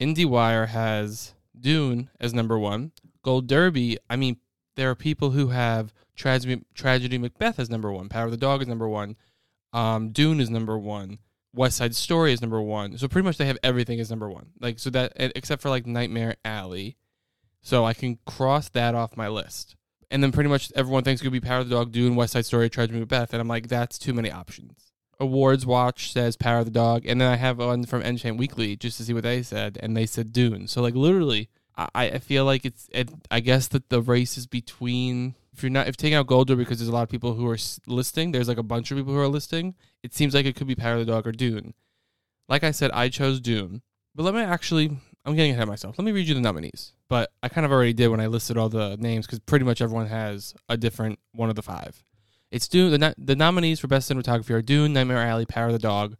[0.00, 2.92] IndieWire has Dune as number one.
[3.22, 4.36] Gold Derby, I mean,
[4.76, 8.08] there are people who have Tragedy, Tragedy Macbeth as number one.
[8.08, 9.16] Power of the Dog is number one.
[9.72, 11.18] Um, Dune is number one.
[11.54, 12.96] West Side Story is number one.
[12.98, 14.48] So pretty much they have everything as number one.
[14.60, 16.96] Like so that except for like Nightmare Alley.
[17.62, 19.74] So I can cross that off my list.
[20.10, 22.34] And then pretty much everyone thinks it could be Power of the Dog, Dune, West
[22.34, 24.92] Side Story, Tragedy Macbeth, and I'm like, that's too many options.
[25.18, 28.76] Awards Watch says Power of the Dog, and then I have one from Enchant Weekly
[28.76, 30.68] just to see what they said, and they said Dune.
[30.68, 32.88] So like literally, I, I feel like it's.
[32.92, 36.56] It, I guess that the race is between if you're not if taking out Golder
[36.56, 38.32] because there's a lot of people who are listing.
[38.32, 39.74] There's like a bunch of people who are listing.
[40.02, 41.74] It seems like it could be Power of the Dog or Dune.
[42.48, 43.82] Like I said, I chose Dune,
[44.14, 44.98] but let me actually.
[45.24, 45.98] I'm getting ahead of myself.
[45.98, 46.92] Let me read you the nominees.
[47.08, 49.80] But I kind of already did when I listed all the names because pretty much
[49.80, 52.04] everyone has a different one of the five.
[52.52, 52.92] It's Dune.
[52.92, 56.16] The, the nominees for best cinematography are Dune, Nightmare Alley, Power of the Dog,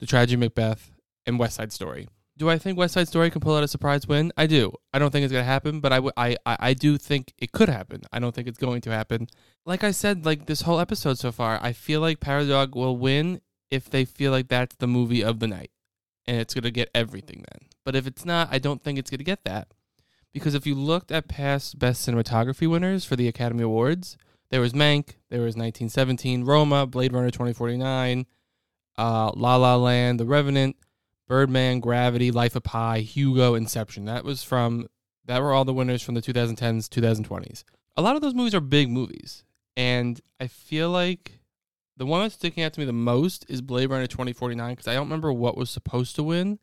[0.00, 0.90] The Tragedy Macbeth,
[1.26, 2.08] and West Side Story.
[2.40, 4.32] Do I think West Side Story can pull out a surprise win?
[4.34, 4.72] I do.
[4.94, 7.34] I don't think it's going to happen, but I, w- I, I, I do think
[7.36, 8.00] it could happen.
[8.14, 9.28] I don't think it's going to happen.
[9.66, 13.42] Like I said, like this whole episode so far, I feel like Paradog will win
[13.70, 15.70] if they feel like that's the movie of the night.
[16.26, 17.68] And it's going to get everything then.
[17.84, 19.68] But if it's not, I don't think it's going to get that.
[20.32, 24.16] Because if you looked at past best cinematography winners for the Academy Awards,
[24.50, 28.24] there was Mank, there was 1917, Roma, Blade Runner 2049,
[28.96, 30.76] uh, La La Land, The Revenant,
[31.30, 34.04] Birdman, Gravity, Life of Pi, Hugo, Inception.
[34.06, 34.88] That was from
[35.26, 37.62] that were all the winners from the 2010s, 2020s.
[37.96, 39.44] A lot of those movies are big movies,
[39.76, 41.38] and I feel like
[41.96, 44.94] the one that's sticking out to me the most is Blade Runner 2049 because I
[44.94, 46.58] don't remember what was supposed to win.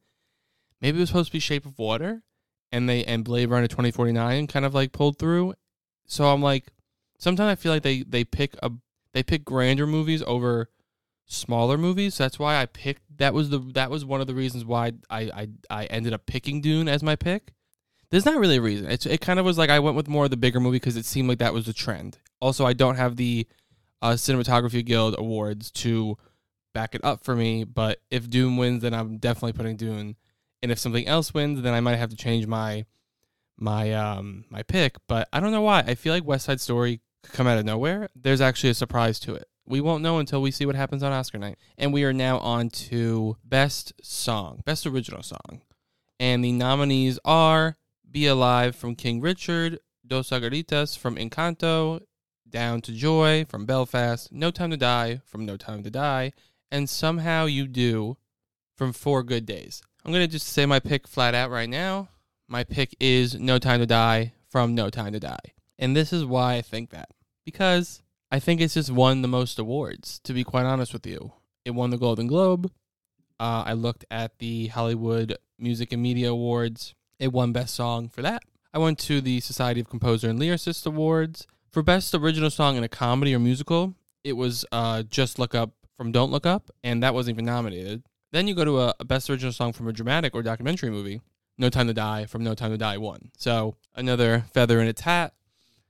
[0.82, 2.24] Maybe it was supposed to be Shape of Water,
[2.70, 5.54] and they and Blade Runner 2049 kind of like pulled through.
[6.08, 6.66] So I'm like,
[7.20, 8.70] sometimes I feel like they they pick a
[9.14, 10.70] they pick grander movies over
[11.28, 12.18] smaller movies.
[12.18, 13.18] That's why I picked.
[13.18, 16.26] That was the that was one of the reasons why I I, I ended up
[16.26, 17.54] picking Dune as my pick.
[18.10, 18.90] There's not really a reason.
[18.90, 20.98] It's it kind of was like I went with more of the bigger movie because
[20.98, 22.18] it seemed like that was the trend.
[22.40, 23.46] Also, I don't have the
[24.02, 26.18] uh, Cinematography Guild awards to
[26.74, 27.64] back it up for me.
[27.64, 30.16] But if Dune wins, then I'm definitely putting Dune.
[30.62, 32.86] And if something else wins, then I might have to change my
[33.58, 34.96] my um my pick.
[35.08, 35.80] But I don't know why.
[35.80, 38.10] I feel like West Side Story could come out of nowhere.
[38.16, 39.48] There's actually a surprise to it.
[39.68, 41.58] We won't know until we see what happens on Oscar night.
[41.78, 45.62] And we are now on to Best Song, Best Original Song.
[46.20, 47.76] And the nominees are
[48.10, 52.02] Be Alive from King Richard, Dos Oruguitas from Encanto,
[52.50, 56.32] Down to Joy from Belfast, No Time to Die from No Time to Die,
[56.72, 58.16] and Somehow You Do
[58.74, 59.82] from Four Good Days.
[60.06, 62.08] I'm going to just say my pick flat out right now.
[62.48, 65.38] My pick is No Time to Die from No Time to Die.
[65.78, 67.10] And this is why I think that.
[67.44, 70.20] Because I think it's just won the most awards.
[70.26, 72.72] To be quite honest with you, it won the Golden Globe.
[73.40, 76.94] Uh, I looked at the Hollywood Music and Media Awards.
[77.20, 78.42] It won Best Song for that.
[78.74, 82.84] I went to the Society of Composer and Lyricist Awards for Best Original Song in
[82.84, 83.96] a Comedy or Musical.
[84.24, 88.04] It was uh, Just Look Up from Don't Look Up, and that wasn't even nominated.
[88.32, 91.22] Then you go to a, a Best Original Song from a dramatic or documentary movie.
[91.58, 93.32] No Time to Die from No Time to Die won.
[93.38, 95.34] So another feather in its hat.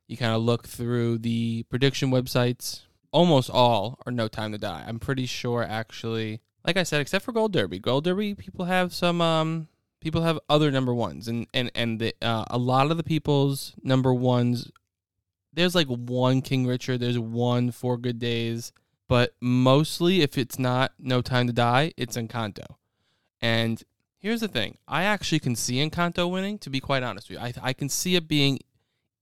[0.07, 2.81] You kind of look through the prediction websites.
[3.11, 4.85] Almost all are No Time to Die.
[4.87, 7.79] I'm pretty sure, actually, like I said, except for Gold Derby.
[7.79, 9.67] Gold Derby, people have some, um,
[9.99, 13.73] people have other number ones, and and and the, uh, a lot of the people's
[13.83, 14.71] number ones.
[15.53, 16.99] There's like one King Richard.
[16.99, 18.71] There's one Four Good Days,
[19.07, 22.65] but mostly, if it's not No Time to Die, it's Encanto.
[23.41, 23.81] And
[24.19, 26.59] here's the thing: I actually can see Encanto winning.
[26.59, 28.59] To be quite honest with you, I I can see it being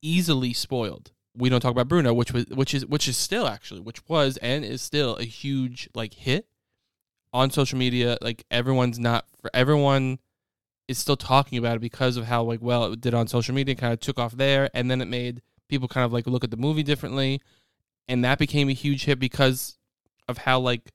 [0.02, 1.12] easily spoiled.
[1.36, 4.38] We don't talk about Bruno, which was which is which is still actually which was
[4.38, 6.48] and is still a huge like hit
[7.34, 8.18] on social media.
[8.22, 10.20] Like everyone's not for everyone
[10.88, 13.76] is still talking about it because of how like well it did on social media,
[13.76, 16.52] kind of took off there, and then it made people kind of like look at
[16.52, 17.42] the movie differently,
[18.08, 19.78] and that became a huge hit because
[20.28, 20.92] of how like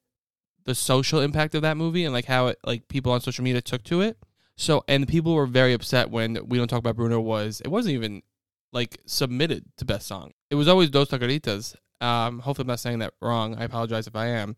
[0.64, 3.60] the social impact of that movie and like how it like people on social media
[3.60, 4.16] took to it.
[4.56, 7.94] So and people were very upset when we don't talk about Bruno was it wasn't
[7.94, 8.22] even
[8.72, 10.32] like submitted to best song.
[10.50, 11.76] It was always Dos Tacaritas.
[12.00, 13.56] Um, hopefully I'm not saying that wrong.
[13.56, 14.56] I apologize if I am.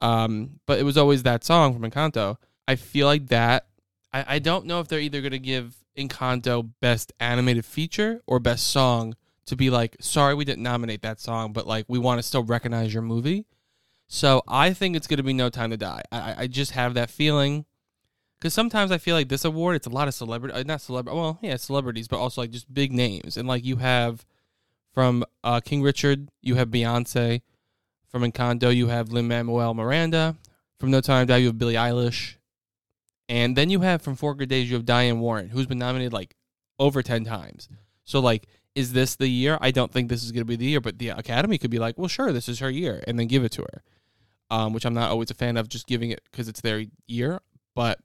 [0.00, 2.36] Um, but it was always that song from Encanto.
[2.68, 3.66] I feel like that.
[4.12, 8.68] I, I don't know if they're either gonna give Encanto best animated feature or best
[8.68, 9.14] song
[9.46, 12.42] to be like, sorry we didn't nominate that song, but like we want to still
[12.42, 13.46] recognize your movie.
[14.08, 16.02] So I think it's gonna be No Time to Die.
[16.12, 17.64] I, I just have that feeling
[18.38, 21.16] because sometimes I feel like this award, it's a lot of celebrity, uh, not celebrity,
[21.16, 23.36] well, yeah, celebrities, but also like just big names.
[23.36, 24.26] And like you have
[24.92, 27.42] from uh, King Richard, you have Beyonce.
[28.08, 30.36] From Encanto, you have Lin Manuel Miranda.
[30.78, 32.36] From No Time to Die, you have Billie Eilish.
[33.28, 36.12] And then you have from Four Good Days, you have Diane Warren, who's been nominated
[36.12, 36.36] like
[36.78, 37.68] over 10 times.
[38.04, 39.58] So, like, is this the year?
[39.60, 41.78] I don't think this is going to be the year, but the Academy could be
[41.78, 43.82] like, well, sure, this is her year, and then give it to her.
[44.48, 47.40] Um, which I'm not always a fan of just giving it because it's their year.
[47.74, 47.98] But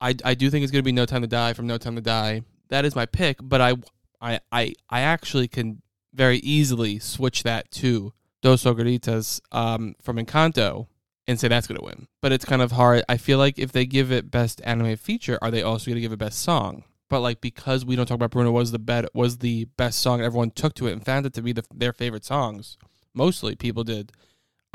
[0.00, 1.96] I, I do think it's going to be No Time to Die from No Time
[1.96, 2.42] to Die.
[2.68, 3.74] That is my pick, but I,
[4.20, 5.82] I, I, I actually can
[6.12, 10.88] very easily switch that to Dos Oruguitas um, from Encanto
[11.26, 12.08] and say that's going to win.
[12.20, 13.04] But it's kind of hard.
[13.08, 16.00] I feel like if they give it best anime feature, are they also going to
[16.00, 16.84] give it best song?
[17.08, 20.20] But like because we don't talk about Bruno was the bet was the best song
[20.20, 22.76] everyone took to it and found it to be the, their favorite songs.
[23.14, 24.12] Mostly people did.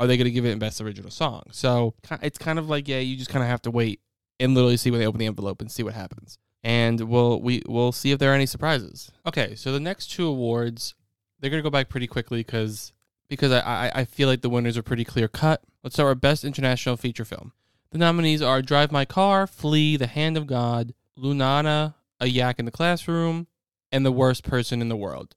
[0.00, 1.42] Are they going to give it in best original song?
[1.52, 4.00] So it's kind of like yeah, you just kind of have to wait
[4.42, 6.38] and literally see when they open the envelope and see what happens.
[6.64, 9.10] And we'll we we'll see if there are any surprises.
[9.26, 10.94] Okay, so the next two awards,
[11.40, 12.92] they're gonna go back pretty quickly because
[13.28, 15.62] because I, I I feel like the winners are pretty clear cut.
[15.82, 17.52] Let's start with best international feature film.
[17.90, 22.64] The nominees are Drive My Car, Flee, The Hand of God, Lunana, A Yak in
[22.64, 23.48] the Classroom,
[23.90, 25.34] and The Worst Person in the World.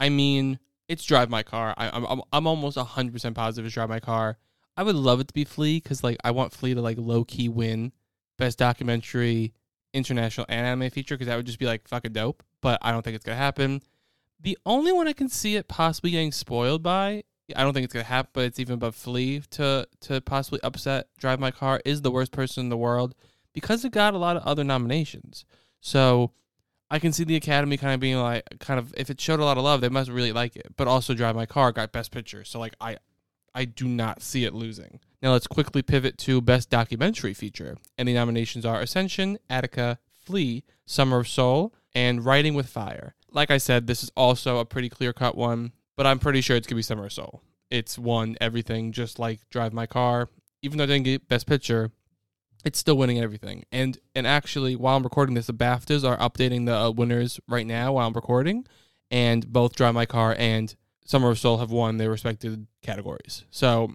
[0.00, 1.74] I mean, it's Drive My Car.
[1.76, 4.38] I, I'm I'm I'm almost hundred percent positive it's Drive My Car.
[4.76, 7.24] I would love it to be Flee because like I want Flee to like low
[7.24, 7.92] key win
[8.38, 9.52] best documentary
[9.92, 12.42] international anime feature because that would just be like fucking dope.
[12.60, 13.82] But I don't think it's gonna happen.
[14.40, 17.92] The only one I can see it possibly getting spoiled by, I don't think it's
[17.92, 22.02] gonna happen, but it's even above Flee to to possibly upset Drive My Car is
[22.02, 23.14] the worst person in the world
[23.52, 25.44] because it got a lot of other nominations.
[25.80, 26.32] So
[26.90, 29.44] I can see the Academy kind of being like, kind of if it showed a
[29.44, 30.74] lot of love, they must really like it.
[30.76, 32.98] But also Drive My Car got Best Picture, so like I
[33.54, 35.00] I do not see it losing.
[35.24, 37.78] Now let's quickly pivot to Best Documentary Feature.
[37.96, 43.14] And the nominations are Ascension, Attica, Flee, Summer of Soul, and Writing with Fire.
[43.30, 46.58] Like I said, this is also a pretty clear cut one, but I'm pretty sure
[46.58, 47.40] it's going to be Summer of Soul.
[47.70, 50.28] It's won everything just like Drive My Car.
[50.60, 51.90] Even though it didn't get Best Picture,
[52.66, 53.64] it's still winning everything.
[53.72, 57.66] And and actually, while I'm recording this, the BAFTAs are updating the uh, winners right
[57.66, 58.66] now while I'm recording,
[59.10, 60.74] and both Drive My Car and
[61.06, 63.46] Summer of Soul have won their respective categories.
[63.50, 63.94] So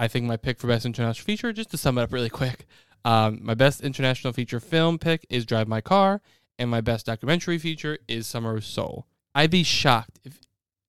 [0.00, 2.64] I think my pick for best international feature, just to sum it up really quick,
[3.04, 6.22] um, my best international feature film pick is Drive My Car,
[6.58, 9.06] and my best documentary feature is Summer of Soul.
[9.34, 10.40] I'd be shocked if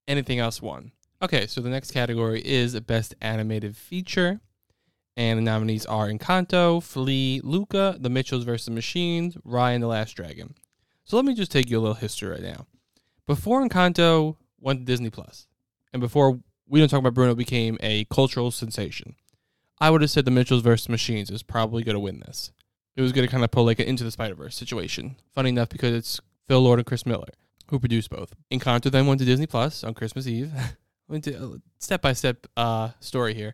[0.07, 0.93] anything else won.
[1.21, 4.39] Okay, so the next category is best animated feature.
[5.17, 8.69] And the nominees are Encanto, Flee, Luca, The Mitchells vs.
[8.69, 10.55] Machines, Raya and the Last Dragon.
[11.03, 12.65] So let me just take you a little history right now.
[13.27, 15.47] Before Encanto went to Disney Plus,
[15.91, 16.39] and before
[16.71, 19.15] we don't talk about Bruno became a cultural sensation,
[19.79, 20.87] I would have said The Mitchells vs.
[20.87, 22.51] Machines is probably going to win this.
[22.95, 25.17] It was going to kind of pull like an Into the Spider Verse situation.
[25.35, 27.27] Funny enough, because it's Phil Lord and Chris Miller
[27.69, 28.33] who produced both.
[28.51, 30.51] Encanto then went to Disney Plus on Christmas Eve.
[31.09, 32.47] went to step by step
[32.99, 33.53] story here.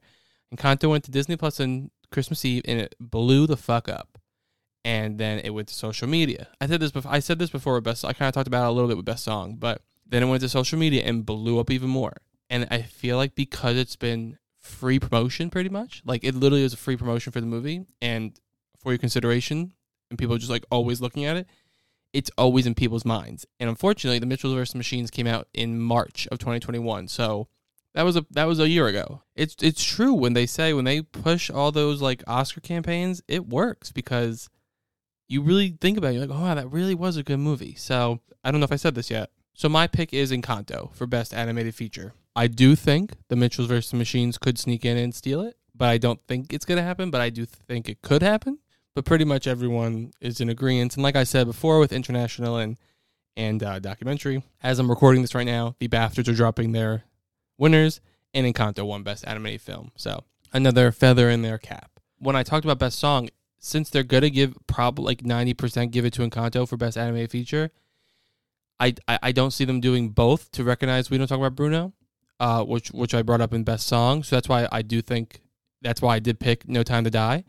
[0.56, 4.19] Encanto went to Disney Plus on Christmas Eve and it blew the fuck up.
[4.86, 6.47] And then it went to social media.
[6.62, 7.12] I said this before.
[7.12, 7.75] I said this before.
[7.75, 8.06] with Best.
[8.06, 10.27] I kind of talked about it a little bit with best song, but then it
[10.27, 12.13] went to social media and blew up even more.
[12.49, 16.73] And I feel like because it's been free promotion, pretty much, like it literally was
[16.73, 18.39] a free promotion for the movie and
[18.79, 19.73] for your consideration,
[20.10, 21.47] and people are just like always looking at it.
[22.13, 23.45] It's always in people's minds.
[23.60, 24.75] And unfortunately, the Mitchell vs.
[24.75, 27.47] Machines came out in March of 2021, so
[27.93, 29.23] that was a that was a year ago.
[29.36, 33.47] It's it's true when they say when they push all those like Oscar campaigns, it
[33.47, 34.49] works because
[35.27, 37.75] you really think about it, you're like, oh wow, that really was a good movie.
[37.75, 39.31] So I don't know if I said this yet.
[39.53, 42.13] So my pick is Encanto for best animated feature.
[42.38, 43.95] I do think the Mitchells vs.
[43.95, 47.10] Machines could sneak in and steal it, but I don't think it's gonna happen.
[47.10, 48.60] But I do think it could happen.
[48.93, 50.93] But pretty much everyone is in agreement.
[50.95, 52.78] And like I said before, with international and
[53.36, 57.06] and uh, documentary, as I'm recording this right now, the BAFTAs are dropping their
[57.58, 58.02] winners,
[58.36, 59.91] and Encanto won Best Animated Film.
[59.95, 60.23] So
[60.54, 62.00] another feather in their cap.
[62.19, 66.13] When I talked about Best Song, since they're gonna give probably like 90% give it
[66.13, 67.71] to Encanto for Best Animated Feature,
[68.80, 71.93] I, I, I don't see them doing both to recognize we don't talk about Bruno,
[72.39, 74.23] uh, which which I brought up in Best Song.
[74.23, 75.41] So that's why I do think
[75.82, 77.43] that's why I did pick No Time to Die.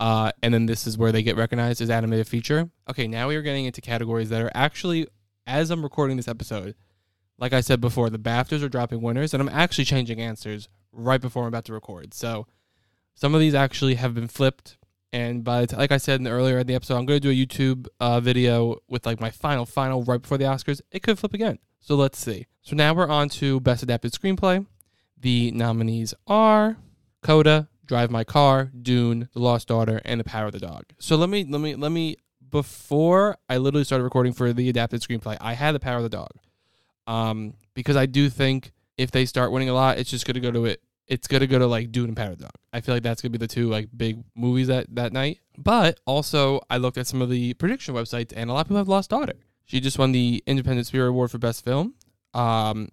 [0.00, 2.70] Uh, and then this is where they get recognized as animated feature.
[2.90, 5.06] Okay, now we are getting into categories that are actually,
[5.46, 6.74] as I'm recording this episode,
[7.38, 11.20] like I said before, the BAFTAs are dropping winners, and I'm actually changing answers right
[11.20, 12.12] before I'm about to record.
[12.12, 12.46] So
[13.14, 14.76] some of these actually have been flipped.
[15.12, 17.32] And by t- like I said in the, earlier in the episode, I'm going to
[17.32, 20.80] do a YouTube uh, video with like my final, final right before the Oscars.
[20.90, 21.58] It could flip again.
[21.84, 22.46] So let's see.
[22.62, 24.64] So now we're on to Best Adapted Screenplay.
[25.20, 26.78] The nominees are
[27.22, 30.84] Coda, Drive My Car, Dune, The Lost Daughter, and The Power of the Dog.
[30.98, 32.16] So let me let me let me
[32.50, 36.08] before I literally started recording for the adapted screenplay, I had The Power of the
[36.08, 36.30] Dog.
[37.06, 40.50] Um, because I do think if they start winning a lot, it's just gonna go
[40.50, 40.80] to it.
[41.06, 42.54] It's gonna go to like Dune and Power of the Dog.
[42.72, 45.40] I feel like that's gonna be the two like big movies that that night.
[45.58, 48.78] But also, I looked at some of the prediction websites, and a lot of people
[48.78, 49.34] have Lost Daughter.
[49.64, 51.94] She just won the Independent Spirit Award for Best Film.
[52.34, 52.88] Um,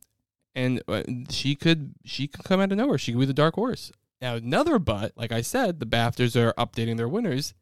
[0.56, 2.98] and uh, she could she could come out of nowhere.
[2.98, 3.92] She could be the dark horse.
[4.22, 7.54] Now another but, like I said, the BAFTAs are updating their winners,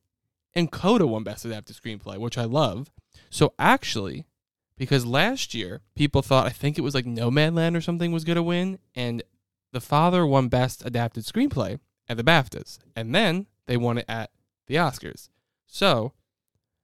[0.53, 2.91] and Coda won Best Adapted Screenplay, which I love.
[3.29, 4.25] So actually,
[4.75, 8.43] because last year people thought I think it was like Nomadland or something was gonna
[8.43, 9.23] win, and
[9.71, 14.31] the father won Best Adapted Screenplay at the BAFTAs, and then they won it at
[14.67, 15.29] the Oscars.
[15.67, 16.13] So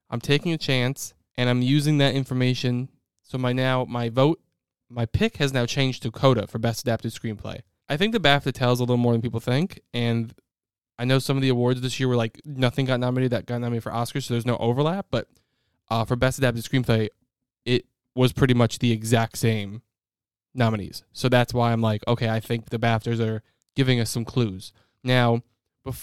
[0.08, 2.88] I'm taking a chance, and I'm using that information.
[3.22, 4.40] So my now my vote,
[4.88, 7.60] my pick has now changed to Coda for Best Adapted Screenplay.
[7.88, 10.34] I think the BAFTA tells a little more than people think, and
[10.98, 13.60] I know some of the awards this year were like nothing got nominated that got
[13.60, 15.06] nominated for Oscars, so there's no overlap.
[15.10, 15.28] But
[15.90, 17.08] uh, for Best Adapted Screenplay,
[17.64, 19.82] it was pretty much the exact same
[20.54, 21.04] nominees.
[21.12, 23.42] So that's why I'm like, okay, I think the BAFTAs are
[23.74, 24.72] giving us some clues.
[25.04, 25.42] Now,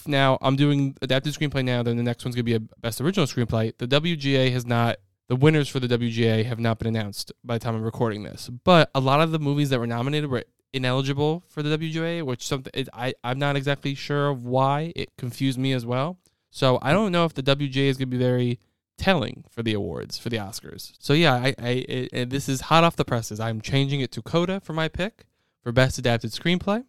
[0.05, 1.83] now I'm doing adapted screenplay now.
[1.83, 3.73] Then the next one's gonna be a best original screenplay.
[3.77, 4.97] The WGA has not.
[5.33, 8.51] The winners for the WGA have not been announced by the time I'm recording this.
[8.63, 10.43] But a lot of the movies that were nominated were
[10.73, 14.93] ineligible for the WGA, which something it, I I'm not exactly sure of why.
[14.95, 16.19] It confused me as well.
[16.51, 18.59] So I don't know if the WGA is gonna be very
[18.95, 20.93] telling for the awards for the Oscars.
[20.99, 23.39] So yeah, I, I it, this is hot off the presses.
[23.39, 25.25] I'm changing it to Coda for my pick
[25.63, 26.83] for best adapted screenplay,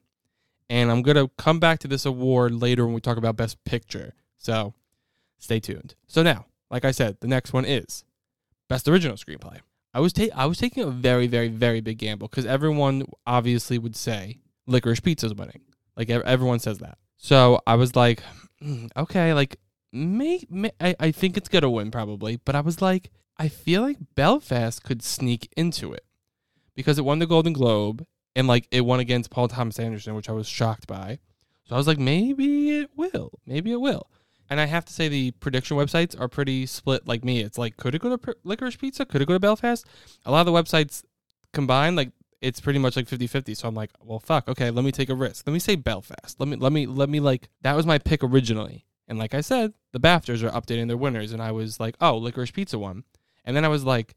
[0.68, 4.12] and I'm gonna come back to this award later when we talk about best picture.
[4.36, 4.74] So
[5.38, 5.94] stay tuned.
[6.08, 8.04] So now, like I said, the next one is
[8.74, 9.60] best original screenplay.
[9.94, 13.78] I was ta- I was taking a very very very big gamble because everyone obviously
[13.78, 15.60] would say Licorice Pizza is winning.
[15.96, 16.98] Like ev- everyone says that.
[17.16, 18.20] So I was like,
[18.60, 19.58] "Hmm, okay, like
[19.92, 23.82] may, may I, I think it's gonna win probably, but I was like, I feel
[23.82, 26.04] like Belfast could sneak into it
[26.74, 30.28] because it won the Golden Globe and like it won against Paul Thomas Anderson, which
[30.28, 31.20] I was shocked by.
[31.62, 34.10] So I was like, maybe it will, maybe it will.
[34.50, 37.08] And I have to say, the prediction websites are pretty split.
[37.08, 39.04] Like me, it's like, could it go to Pr- Licorice Pizza?
[39.04, 39.86] Could it go to Belfast?
[40.26, 41.02] A lot of the websites
[41.52, 42.10] combined, like
[42.44, 45.14] it's pretty much like 50-50 so i'm like well fuck okay let me take a
[45.14, 45.46] risk.
[45.46, 46.38] Let me say belfast.
[46.38, 48.84] Let me let me let me like that was my pick originally.
[49.08, 51.32] And like i said the baftas are updating their winners.
[51.32, 53.04] And i was like oh licorice pizza won.
[53.44, 54.14] And then i was like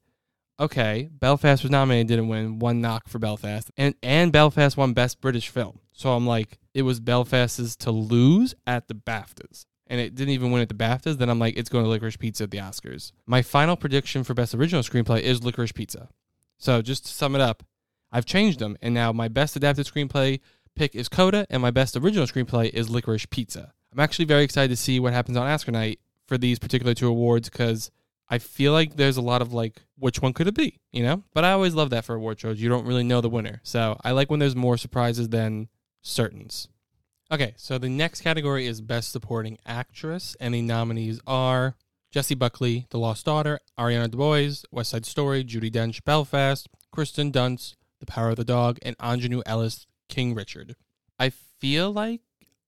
[0.60, 2.60] okay belfast was nominated didn't win.
[2.60, 3.72] One knock for belfast.
[3.78, 5.80] And and belfast won best british film.
[5.94, 10.52] So i'm like it was belfast's to lose at the baftas and it didn't even
[10.52, 13.12] win at the BAFTAs, then I'm like, it's going to Licorice Pizza at the Oscars.
[13.26, 16.10] My final prediction for Best Original Screenplay is Licorice Pizza.
[16.58, 17.64] So just to sum it up,
[18.12, 20.40] I've changed them, and now my best adapted screenplay
[20.76, 23.74] pick is Coda, and my best original screenplay is Licorice Pizza.
[23.92, 27.08] I'm actually very excited to see what happens on Oscar night for these particular two
[27.08, 27.92] awards because
[28.30, 30.80] I feel like there's a lot of like, which one could it be?
[30.92, 31.24] You know?
[31.34, 32.62] But I always love that for award shows.
[32.62, 33.62] You don't really know the winner.
[33.64, 35.70] So I like when there's more surprises than
[36.02, 36.68] certains.
[37.30, 41.76] Okay, so the next category is Best Supporting Actress, and the nominees are
[42.10, 47.76] Jessie Buckley, The Lost Daughter, Ariana DeBose, West Side Story, Judi Dench, Belfast, Kirsten Dunst,
[48.00, 50.78] The Power of the Dog, and Aunjanue Ellis, King Richard.
[51.20, 52.22] I feel like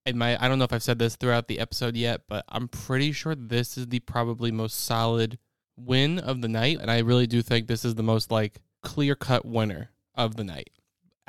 [0.04, 2.68] it might, I don't know if I've said this throughout the episode yet, but I'm
[2.68, 5.38] pretty sure this is the probably most solid
[5.78, 9.14] win of the night, and I really do think this is the most like clear
[9.14, 10.68] cut winner of the night.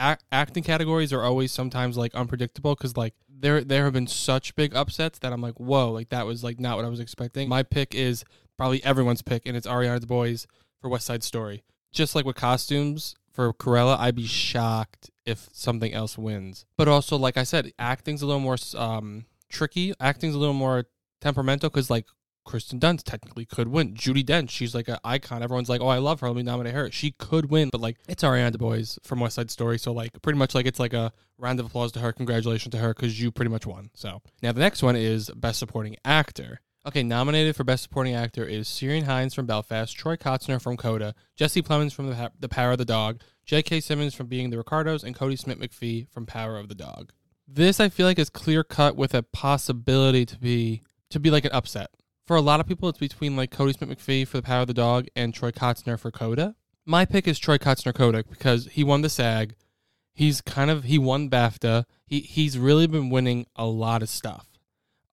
[0.02, 4.56] Act, acting categories are always sometimes like unpredictable because like there there have been such
[4.56, 7.48] big upsets that I'm like whoa like that was like not what I was expecting.
[7.48, 8.26] My pick is
[8.58, 10.46] probably everyone's pick, and it's Ariana DeBose
[10.80, 11.64] for West Side Story.
[11.92, 16.66] Just like with costumes for Cruella, I'd be shocked if something else wins.
[16.78, 19.94] But also, like I said, acting's a little more um, tricky.
[20.00, 20.86] Acting's a little more
[21.22, 22.06] temperamental because like
[22.46, 23.94] Kirsten Dunst technically could win.
[23.94, 25.44] Judi Dench, she's like an icon.
[25.44, 26.28] Everyone's like, oh, I love her.
[26.28, 26.92] Let me nominate her.
[26.92, 30.40] She could win, but like it's Ariana DeBose from West Side Story, so like pretty
[30.40, 33.32] much like it's like a round of applause to her, congratulations to her because you
[33.32, 33.90] pretty much won.
[33.94, 36.62] So now the next one is Best Supporting Actor.
[36.84, 41.14] Okay, nominated for Best Supporting Actor is Ciarán Hines from Belfast, Troy Kotsur from Coda,
[41.36, 43.82] Jesse Plemons from the, the Power of the Dog, J.K.
[43.82, 47.12] Simmons from Being the Ricardos, and Kodi Smit-McPhee from Power of the Dog.
[47.48, 50.82] This I feel like is clear cut with a possibility to be
[51.12, 51.92] to be like an upset.
[52.32, 54.74] For a lot of people, it's between like Kodi Smit-McPhee for the Power of the
[54.74, 56.56] Dog and Troy Kotsur for Coda.
[56.86, 59.54] My pick is Troy Kotsur Coda because he won the SAG.
[60.14, 61.84] He's kind of he won BAFTA.
[62.06, 64.48] He he's really been winning a lot of stuff.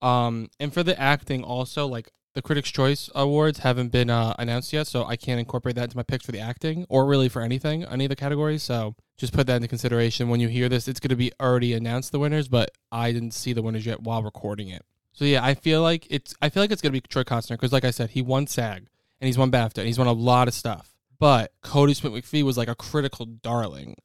[0.00, 4.72] Um, and for the acting, also like the Critics' Choice Awards haven't been uh, announced
[4.72, 7.42] yet, so I can't incorporate that into my picks for the acting or really for
[7.42, 8.62] anything, any of the categories.
[8.62, 10.86] So just put that into consideration when you hear this.
[10.86, 14.04] It's going to be already announced the winners, but I didn't see the winners yet
[14.04, 14.84] while recording it.
[15.18, 17.72] So yeah, I feel like it's I feel like it's to be Troy Kotsur because,
[17.72, 18.86] like I said, he won SAG
[19.20, 20.94] and he's won BAFTA and he's won a lot of stuff.
[21.18, 23.96] But Kodi Smit-McPhee was like a critical darling,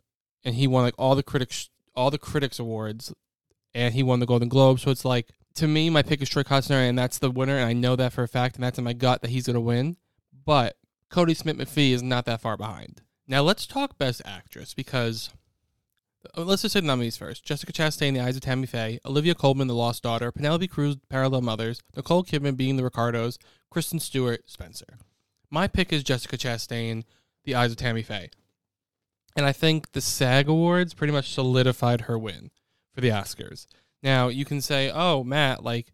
[0.44, 3.14] and he won like all the critics all the critics awards,
[3.76, 4.80] and he won the Golden Globe.
[4.80, 7.68] So it's like to me, my pick is Troy Kotsur, and that's the winner, and
[7.68, 9.98] I know that for a fact, and that's in my gut that he's to win.
[10.44, 10.78] But
[11.12, 13.04] Kodi Smit-McPhee is not that far behind.
[13.28, 15.30] Now let's talk Best Actress because
[16.38, 19.36] Uh, let's just say the nominees first: Jessica Chastain, The Eyes of Tammy Faye; Olivia
[19.36, 23.38] Colman, The Lost Daughter; Penelope Cruz, Parallel Mothers; Nicole Kidman, Being the Ricardos;
[23.70, 24.98] Kristen Stewart, Spencer.
[25.50, 27.04] My pick is Jessica Chastain,
[27.44, 28.30] The Eyes of Tammy Faye,
[29.36, 32.52] and I think the SAG Awards pretty much solidified her win
[32.94, 33.68] for the Oscars.
[34.02, 35.92] Now you can say, "Oh, Matt, like,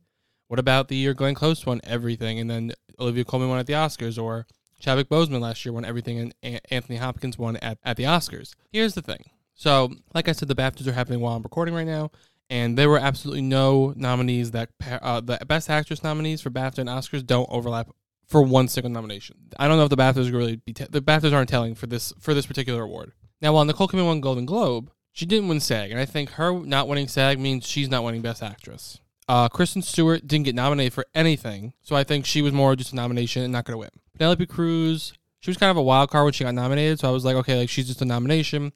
[0.47, 3.73] what about the year Glenn Close won everything, and then Olivia Colman won at the
[3.73, 4.45] Oscars, or
[4.79, 8.93] Chadwick Boseman last year won everything, and Anthony Hopkins won at, at the Oscars?" Here's
[8.93, 9.23] the thing.
[9.59, 12.11] So, like I said, the BAFTAs are happening while I'm recording right now,
[12.49, 14.69] and there were absolutely no nominees that
[15.01, 17.89] uh, the Best Actress nominees for BAFTA and Oscars don't overlap
[18.25, 19.35] for one single nomination.
[19.59, 22.13] I don't know if the BAFTAs really be t- the BAFTAs aren't telling for this
[22.21, 23.11] for this particular award.
[23.41, 26.57] Now, while Nicole Kidman won Golden Globe, she didn't win SAG, and I think her
[26.57, 29.01] not winning SAG means she's not winning Best Actress.
[29.27, 32.93] Uh, Kristen Stewart didn't get nominated for anything, so I think she was more just
[32.93, 33.89] a nomination and not going to win.
[34.13, 37.11] Penelope Cruz, she was kind of a wild card when she got nominated, so I
[37.11, 38.71] was like, okay, like she's just a nomination.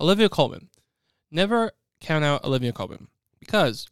[0.00, 0.68] Olivia Colman,
[1.30, 3.08] never count out Olivia Colman
[3.40, 3.88] because,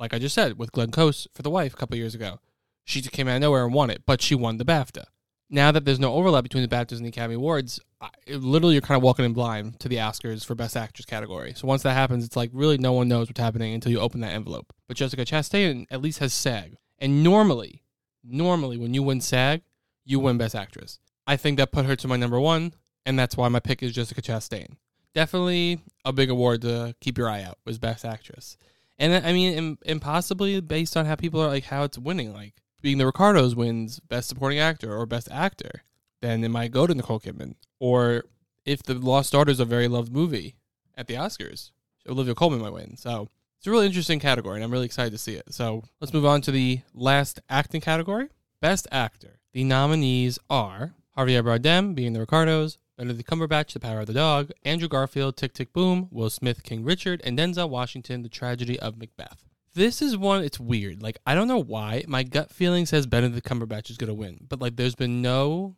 [0.00, 2.40] like I just said, with Glenn Close for The Wife a couple years ago,
[2.84, 5.04] she just came out of nowhere and won it, but she won the BAFTA.
[5.50, 8.74] Now that there's no overlap between the BAFTAs and the Academy Awards, I, it, literally
[8.74, 11.52] you're kind of walking in blind to the Oscars for Best Actress category.
[11.54, 14.20] So once that happens, it's like really no one knows what's happening until you open
[14.20, 14.72] that envelope.
[14.88, 17.82] But Jessica Chastain at least has SAG, and normally,
[18.22, 19.62] normally when you win SAG,
[20.04, 20.98] you win Best Actress.
[21.26, 22.74] I think that put her to my number one,
[23.06, 24.76] and that's why my pick is Jessica Chastain.
[25.14, 28.56] Definitely a big award to keep your eye out was Best Actress,
[28.98, 32.54] and I mean, and, possibly based on how people are like how it's winning, like
[32.82, 35.82] being the Ricardos wins Best Supporting Actor or Best Actor,
[36.20, 37.54] then it might go to Nicole Kidman.
[37.80, 38.24] Or
[38.64, 40.56] if The Lost Daughter is a very loved movie
[40.94, 41.70] at the Oscars,
[42.08, 42.96] Olivia Colman might win.
[42.96, 45.54] So it's a really interesting category, and I'm really excited to see it.
[45.54, 48.28] So let's move on to the last acting category
[48.60, 49.40] Best Actor.
[49.52, 54.50] The nominees are Javier Bardem, being the Ricardos, Benedict Cumberbatch, The Power of the Dog,
[54.62, 58.96] Andrew Garfield, Tick Tick Boom, Will Smith, King Richard, and Denzel Washington, The Tragedy of
[58.96, 59.44] Macbeth.
[59.74, 61.02] This is one, it's weird.
[61.02, 62.04] Like, I don't know why.
[62.06, 65.74] My gut feeling says Benedict Cumberbatch is going to win, but like, there's been no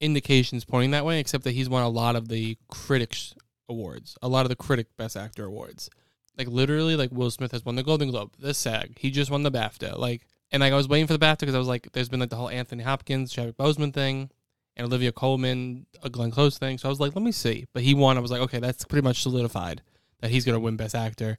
[0.00, 3.34] indications pointing that way, except that he's won a lot of the critics
[3.68, 5.88] awards, a lot of the critic best actor awards.
[6.36, 8.98] Like literally, like Will Smith has won the Golden Globe, the SAG.
[8.98, 9.98] He just won the BAFTA.
[9.98, 12.20] Like, and like I was waiting for the BAFTA because I was like, there's been
[12.20, 14.30] like the whole Anthony Hopkins, Chadwick Boseman thing,
[14.76, 16.78] and Olivia Colman, a Glenn Close thing.
[16.78, 17.66] So I was like, let me see.
[17.72, 18.16] But he won.
[18.16, 19.82] I was like, okay, that's pretty much solidified
[20.20, 21.38] that he's gonna win Best Actor.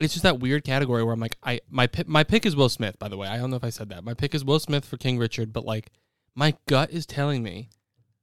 [0.00, 2.68] It's just that weird category where I'm like, I my pick, my pick is Will
[2.68, 2.98] Smith.
[2.98, 4.04] By the way, I don't know if I said that.
[4.04, 5.90] My pick is Will Smith for King Richard, but like
[6.34, 7.70] My gut is telling me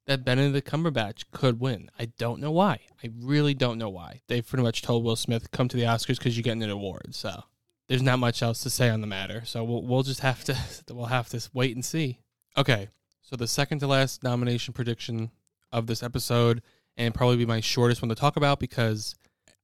[0.08, 1.90] that Benedict Cumberbatch could win.
[1.98, 2.80] I don't know why.
[3.04, 4.22] I really don't know why.
[4.28, 7.16] They've pretty much told Will Smith come to the Oscars because you're getting an award.
[7.16, 7.44] So
[7.88, 9.44] there's not much else to say on the matter.
[9.46, 10.58] So we'll we'll just have to
[10.90, 12.20] we'll have to wait and see.
[12.58, 12.90] Okay,
[13.32, 15.32] so the second to last nomination prediction
[15.72, 16.62] of this episode,
[16.98, 19.16] and probably be my shortest one to talk about because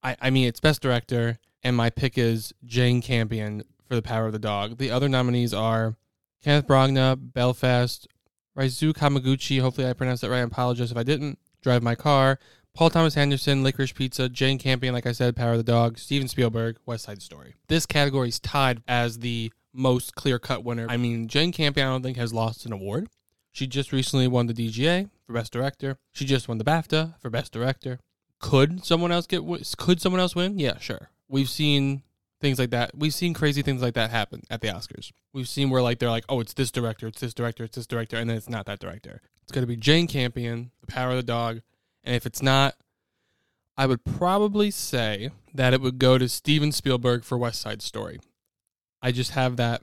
[0.01, 4.27] I I mean it's best director, and my pick is Jane Campion for The Power
[4.27, 4.77] of the Dog.
[4.77, 5.97] The other nominees are
[6.41, 8.07] Kenneth Branagh, Belfast,
[8.57, 10.39] Raizu Kamaguchi, hopefully I pronounced that right.
[10.39, 11.37] I apologize if I didn't.
[11.61, 12.39] Drive My Car,
[12.73, 16.29] Paul Thomas Anderson, Licorice Pizza, Jane Campion, like I said, Power of the Dog, Steven
[16.29, 17.55] Spielberg, West Side Story.
[17.67, 20.85] This category is tied as the most clear cut winner.
[20.87, 23.09] I mean, Jane Campion, I don't think, has lost an award.
[23.57, 25.97] She just recently won the DGA for Best Director.
[26.13, 27.97] She just won the BAFTA for Best Director.
[28.39, 29.41] Could someone else get?
[29.77, 30.59] Could someone else win?
[30.59, 31.09] Yeah, sure.
[31.27, 32.03] We've seen
[32.39, 32.91] things like that.
[32.95, 35.11] We've seen crazy things like that happen at the Oscars.
[35.33, 37.87] We've seen where like they're like, oh, it's this director, it's this director, it's this
[37.87, 39.23] director, and then it's not that director.
[39.41, 41.61] It's going to be Jane Campion, The Power of the Dog,
[42.03, 42.75] and if it's not,
[43.75, 48.19] I would probably say that it would go to Steven Spielberg for West Side Story.
[49.01, 49.81] I just have that.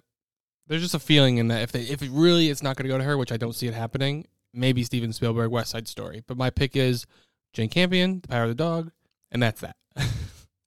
[0.66, 2.92] There's just a feeling in that if they if it really it's not going to
[2.92, 4.26] go to her, which I don't see it happening.
[4.52, 7.06] Maybe Steven Spielberg, West Side Story, but my pick is
[7.52, 8.92] Jane Campion, The Power of the Dog,
[9.30, 9.76] and that's that.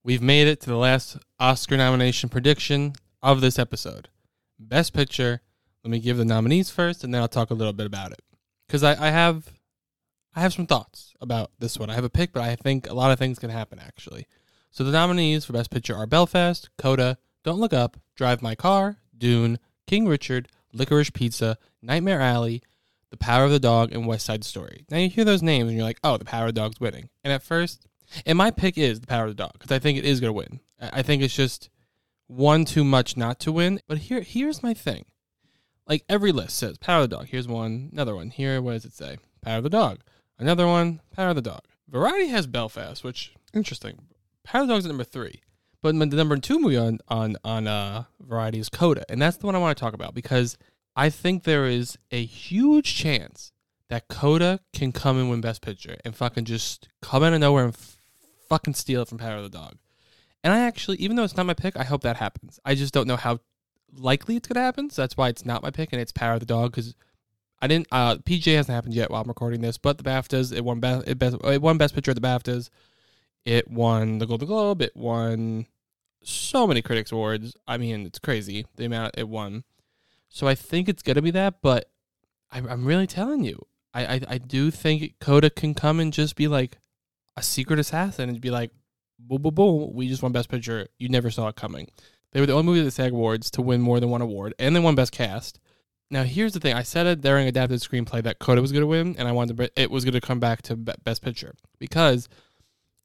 [0.03, 4.09] We've made it to the last Oscar nomination prediction of this episode.
[4.59, 5.41] Best Picture.
[5.83, 8.21] Let me give the nominees first, and then I'll talk a little bit about it
[8.67, 9.53] because I, I have
[10.35, 11.89] I have some thoughts about this one.
[11.89, 14.27] I have a pick, but I think a lot of things can happen actually.
[14.69, 18.97] So the nominees for Best Picture are Belfast, Coda, Don't Look Up, Drive My Car,
[19.17, 22.61] Dune, King Richard, Licorice Pizza, Nightmare Alley,
[23.09, 24.85] The Power of the Dog, and West Side Story.
[24.91, 27.09] Now you hear those names and you're like, oh, The Power of the Dog's winning.
[27.23, 27.88] And at first,
[28.25, 30.29] and my pick is the power of the dog because I think it is going
[30.29, 30.59] to win.
[30.79, 31.69] I think it's just
[32.27, 33.79] one too much not to win.
[33.88, 35.05] But here, here's my thing.
[35.88, 37.27] Like every list says power of the dog.
[37.27, 38.29] Here's one, another one.
[38.29, 39.17] Here, what does it say?
[39.41, 39.99] Power of the dog.
[40.38, 41.61] Another one, power of the dog.
[41.88, 43.99] Variety has Belfast, which interesting.
[44.43, 45.41] Power of the dog's at number three.
[45.82, 49.45] But the number two movie on on on uh, Variety is Coda, and that's the
[49.45, 50.57] one I want to talk about because
[50.95, 53.51] I think there is a huge chance
[53.89, 57.65] that Coda can come and win Best Picture and fucking just come out of nowhere
[57.65, 57.78] and
[58.49, 59.78] fucking steal it from Power of the Dog.
[60.43, 62.59] And I actually, even though it's not my pick, I hope that happens.
[62.65, 63.39] I just don't know how
[63.93, 66.39] likely it's gonna happen, so that's why it's not my pick and it's Power of
[66.39, 66.95] the Dog because
[67.61, 67.88] I didn't.
[67.91, 71.07] Uh, PJ hasn't happened yet while I'm recording this, but the BAFTAs it won best
[71.07, 72.69] it, best, it won Best Picture at the BAFTAs.
[73.47, 74.81] It won the Golden Globe.
[74.81, 75.67] It won
[76.21, 77.55] so many critics awards.
[77.67, 79.63] I mean, it's crazy the amount it won.
[80.27, 81.89] So I think it's gonna be that, but
[82.51, 86.35] I, I'm really telling you, I, I I do think Coda can come and just
[86.35, 86.77] be like,
[87.37, 88.71] a secret assassin and be like,
[89.19, 90.87] boom, boom, boom, we just won Best Picture.
[90.97, 91.87] You never saw it coming.
[92.33, 94.53] They were the only movie at the SAG Awards to win more than one award,
[94.59, 95.59] and they won Best Cast.
[96.09, 98.87] Now, here's the thing: I said it during adapted screenplay that Coda was going to
[98.87, 102.27] win, and I wanted to, it was going to come back to Best Picture because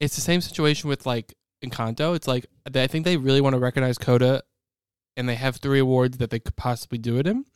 [0.02, 1.34] it's the same situation with like
[1.64, 2.14] Encanto.
[2.14, 4.42] It's like I think they really want to recognize Coda,
[5.16, 7.46] and they have three awards that they could possibly do it in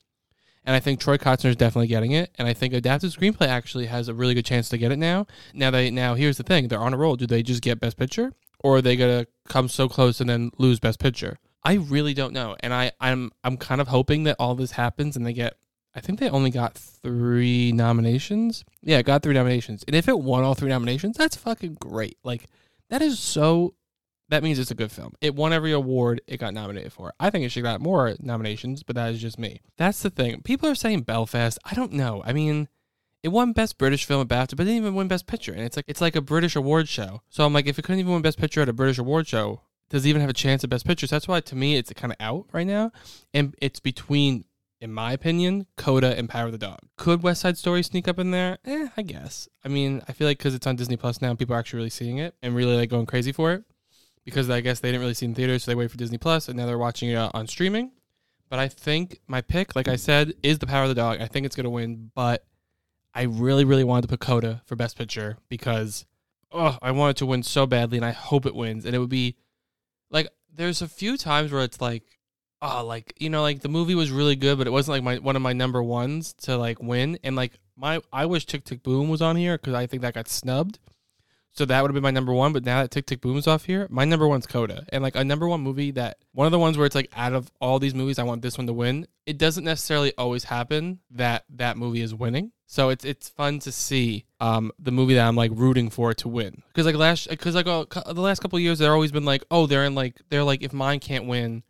[0.66, 2.34] and I think Troy Kotsur is definitely getting it.
[2.38, 5.26] And I think adapted screenplay actually has a really good chance to get it now.
[5.54, 7.16] Now they now here's the thing: they're on a roll.
[7.16, 10.50] Do they just get Best Picture, or are they gonna come so close and then
[10.58, 11.38] lose Best Picture?
[11.62, 15.16] I really don't know, and I I'm I'm kind of hoping that all this happens
[15.16, 15.56] and they get.
[15.96, 18.64] I think they only got three nominations.
[18.82, 22.18] Yeah, got three nominations, and if it won all three nominations, that's fucking great.
[22.22, 22.46] Like
[22.90, 23.74] that is so
[24.28, 25.14] that means it's a good film.
[25.20, 27.12] It won every award it got nominated for.
[27.20, 29.60] I think it should got more nominations, but that is just me.
[29.76, 30.42] That's the thing.
[30.42, 31.58] People are saying Belfast.
[31.64, 32.22] I don't know.
[32.26, 32.68] I mean,
[33.22, 35.52] it won Best British Film at BAFTA, but it didn't even win Best Picture.
[35.52, 37.22] And it's like it's like a British award show.
[37.30, 39.62] So I'm like, if it couldn't even win Best Picture at a British award show,
[39.90, 41.06] does it even have a chance at Best Picture?
[41.06, 42.92] So that's why to me it's kind of out right now,
[43.32, 44.44] and it's between.
[44.80, 46.80] In my opinion, Coda and Power of the Dog.
[46.96, 48.58] Could West Side Story sneak up in there?
[48.66, 49.48] Eh, I guess.
[49.64, 51.90] I mean, I feel like because it's on Disney Plus now, people are actually really
[51.90, 53.64] seeing it and really like going crazy for it
[54.24, 56.18] because I guess they didn't really see it in theaters, so they wait for Disney
[56.18, 57.92] Plus, and now they're watching it uh, on streaming.
[58.50, 61.20] But I think my pick, like I said, is The Power of the Dog.
[61.20, 62.44] I think it's gonna win, but
[63.14, 66.04] I really, really wanted to put Coda for Best Picture because
[66.52, 68.84] oh, I want it to win so badly, and I hope it wins.
[68.84, 69.36] And it would be
[70.10, 72.15] like there's a few times where it's like,
[72.62, 75.16] oh, like you know, like the movie was really good, but it wasn't like my
[75.16, 77.18] one of my number ones to like win.
[77.22, 80.14] And like my, I wish Tick Tick Boom was on here because I think that
[80.14, 80.78] got snubbed.
[81.52, 82.52] So that would have been my number one.
[82.52, 84.84] But now that Tick Tick Boom's off here, my number one's Coda.
[84.90, 87.32] And like a number one movie that one of the ones where it's like out
[87.32, 89.06] of all these movies, I want this one to win.
[89.24, 92.52] It doesn't necessarily always happen that that movie is winning.
[92.66, 96.28] So it's it's fun to see um the movie that I'm like rooting for to
[96.28, 96.62] win.
[96.68, 99.84] Because like last because like the last couple years, they're always been like, oh, they're
[99.84, 101.62] in like they're like if mine can't win,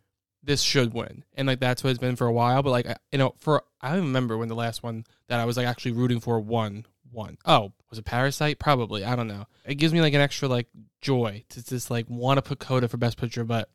[0.47, 2.63] this should win, and like that's what it's been for a while.
[2.63, 5.57] But like I- you know, for I remember when the last one that I was
[5.57, 6.85] like actually rooting for won.
[7.11, 7.37] Won.
[7.45, 8.59] Oh, was it Parasite?
[8.59, 9.03] Probably.
[9.05, 9.45] I don't know.
[9.65, 10.67] It gives me like an extra like
[11.01, 13.69] joy to just like want to put Coda for Best Picture, but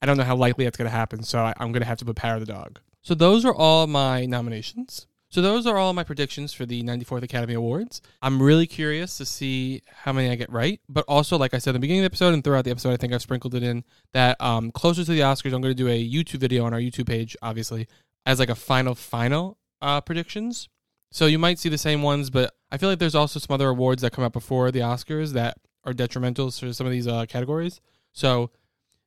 [0.00, 1.22] I don't know how likely that's going to happen.
[1.24, 2.78] So I, I'm going to have to put Power the Dog.
[3.00, 5.06] So those are all my nominations.
[5.32, 8.02] So those are all my predictions for the 94th Academy Awards.
[8.20, 11.70] I'm really curious to see how many I get right, but also like I said
[11.70, 13.62] in the beginning of the episode and throughout the episode, I think I've sprinkled it
[13.62, 16.74] in that um, closer to the Oscars, I'm going to do a YouTube video on
[16.74, 17.88] our YouTube page, obviously,
[18.26, 20.68] as like a final final uh, predictions.
[21.10, 23.70] So you might see the same ones, but I feel like there's also some other
[23.70, 27.24] awards that come out before the Oscars that are detrimental for some of these uh,
[27.24, 27.80] categories.
[28.12, 28.50] So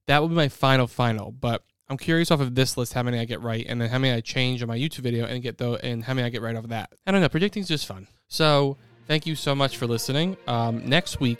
[0.07, 3.19] that will be my final final, but I'm curious off of this list how many
[3.19, 5.57] I get right, and then how many I change on my YouTube video and get
[5.57, 6.91] though, and how many I get right off of that.
[7.05, 7.29] I don't know.
[7.29, 8.07] Predicting's just fun.
[8.27, 8.77] So
[9.07, 10.35] thank you so much for listening.
[10.47, 11.39] Um, next week,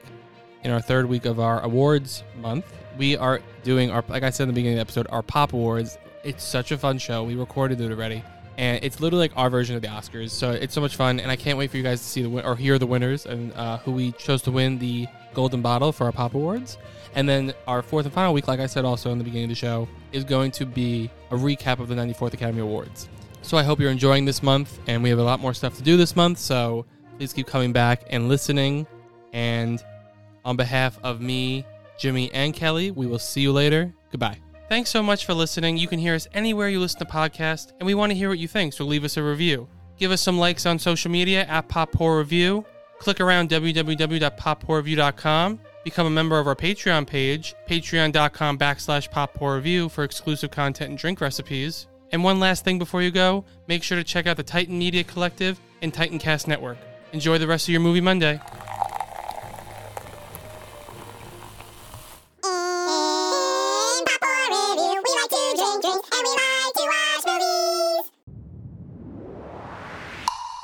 [0.64, 2.66] in our third week of our awards month,
[2.98, 5.54] we are doing our, like I said in the beginning of the episode, our Pop
[5.54, 5.98] Awards.
[6.24, 7.24] It's such a fun show.
[7.24, 8.24] We recorded it already,
[8.58, 10.32] and it's literally like our version of the Oscars.
[10.32, 12.30] So it's so much fun, and I can't wait for you guys to see the
[12.30, 15.92] win- or hear the winners and uh, who we chose to win the Golden Bottle
[15.92, 16.78] for our Pop Awards.
[17.16, 19.50] And then our fourth and final week, like I said also in the beginning of
[19.50, 23.08] the show, is going to be a recap of the 94th Academy Awards.
[23.42, 25.84] So I hope you're enjoying this month, and we have a lot more stuff to
[25.84, 26.40] do this month.
[26.40, 26.86] So
[27.18, 28.88] please keep coming back and listening.
[29.34, 29.84] And
[30.44, 31.66] on behalf of me,
[31.98, 33.94] Jimmy, and Kelly, we will see you later.
[34.12, 34.45] Goodbye.
[34.68, 35.78] Thanks so much for listening.
[35.78, 38.40] You can hear us anywhere you listen to podcasts, and we want to hear what
[38.40, 39.68] you think, so leave us a review.
[39.98, 42.66] Give us some likes on social media at Pop Horror Review.
[42.98, 45.60] Click around www.pophorrorreview.com.
[45.84, 51.22] Become a member of our Patreon page, patreon.com backslash poppoorreview for exclusive content and drink
[51.22, 51.86] recipes.
[52.12, 55.04] And one last thing before you go, make sure to check out the Titan Media
[55.04, 56.80] Collective and Titancast Network.
[57.14, 58.42] Enjoy the rest of your movie Monday.